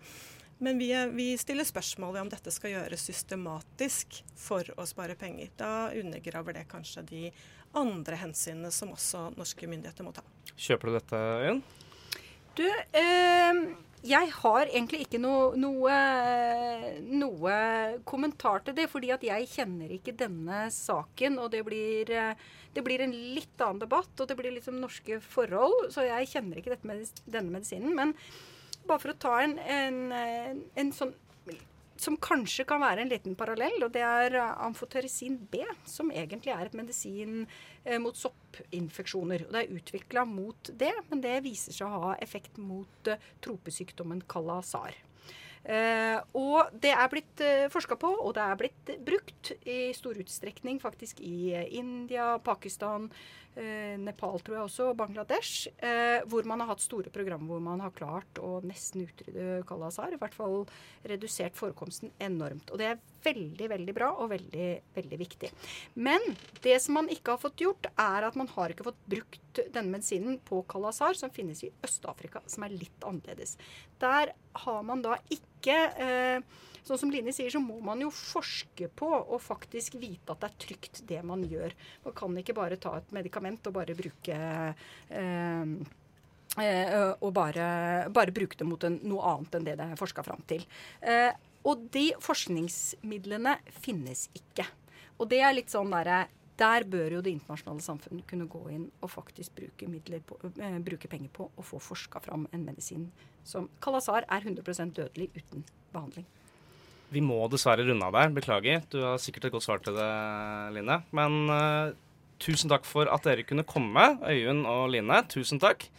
[0.57, 5.13] men vi, er- vi stiller spørsmål ved om dette skal gjøres systematisk for å spare
[5.21, 5.53] penger.
[5.61, 7.23] Da undergraver det kanskje de
[7.77, 10.25] andre hensynene som også norske myndigheter må ta.
[10.57, 11.61] Kjøper du dette, Øyunn?
[12.57, 13.61] Du, eh,
[14.01, 15.95] jeg har egentlig ikke noe, noe,
[17.05, 17.55] noe
[18.09, 21.37] kommentar til det, fordi at jeg kjenner ikke denne saken.
[21.43, 22.09] Og det blir,
[22.73, 25.91] det blir en litt annen debatt, og det blir liksom norske forhold.
[25.93, 27.93] Så jeg kjenner ikke med, denne medisinen.
[27.97, 28.15] Men
[28.87, 31.13] bare for å ta en, en, en sånn
[32.01, 36.53] som kanskje kan være en liten parallell, og det er eh, amfoterisin B, som egentlig
[36.55, 39.45] er et medisin eh, mot soppinfeksjoner.
[39.45, 43.31] Og det er utvikla mot det, men det viser seg å ha effekt mot eh,
[43.45, 44.97] tropesykdommen kalasar.
[45.61, 50.17] Uh, og det er blitt uh, forska på, og det er blitt brukt i stor
[50.17, 53.05] utstrekning faktisk i India, Pakistan,
[53.55, 57.81] Nepal tror jeg også, og Bangladesh, eh, hvor man har hatt store program hvor man
[57.83, 60.13] har klart å nesten utrydde kalasar.
[60.15, 60.63] I hvert fall
[61.11, 62.71] redusert forekomsten enormt.
[62.71, 65.51] Og det er veldig, veldig bra og veldig, veldig viktig.
[65.99, 66.23] Men
[66.63, 69.97] det som man ikke har fått gjort, er at man har ikke fått brukt denne
[69.97, 73.57] medisinen på kalasar, som finnes i Øst-Afrika, som er litt annerledes.
[73.99, 74.31] Der
[74.63, 76.41] har man da ikke eh,
[76.81, 80.49] Sånn som Line sier, så må man jo forske på og faktisk vite at det
[80.49, 81.75] er trygt, det man gjør.
[82.07, 85.75] Man kan ikke bare ta et medikament og bare bruke eh,
[86.57, 87.67] eh, og bare,
[88.09, 90.65] bare bruke det mot en, noe annet enn det det er forska fram til.
[91.05, 91.29] Eh,
[91.69, 94.65] og de forskningsmidlene finnes ikke.
[95.21, 96.23] Og det er litt sånn derre
[96.61, 99.87] der bør jo det internasjonale samfunn kunne gå inn og faktisk bruke,
[100.27, 103.09] på, eh, bruke penger på å få forska fram en medisin
[103.43, 106.27] som Kalasar er 100% dødelig uten behandling.
[107.11, 108.29] Vi må dessverre runde av der.
[108.31, 108.85] Beklager.
[108.89, 110.11] Du har sikkert et godt svar til det,
[110.77, 111.01] Line.
[111.11, 111.97] Men eh,
[112.39, 115.19] tusen takk for at dere kunne komme, Øyunn og Line.
[115.27, 115.89] Tusen takk.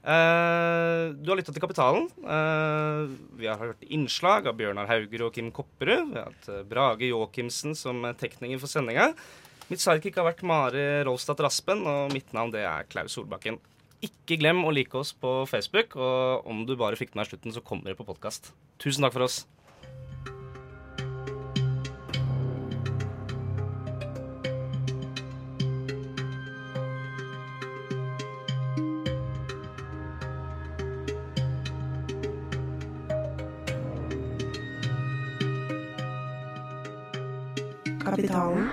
[0.00, 2.06] Uh, du har lytta til Kapitalen.
[2.24, 6.14] Uh, vi har hørt innslag av Bjørnar Hauger og Kim Kopperud.
[6.14, 9.10] Vi har hatt eh, Brage Jåkimsen som tekniker for sendinga.
[9.70, 13.60] Mitt sidekick har vært Mare Rolstad Raspen, og mitt navn det er Klaus Solbakken.
[14.02, 17.54] Ikke glem å like oss på Facebook, og om du bare fikk med deg slutten,
[17.54, 18.50] så kommer det på podkast.
[18.82, 19.46] Tusen takk for oss.
[38.02, 38.66] Kapitalen.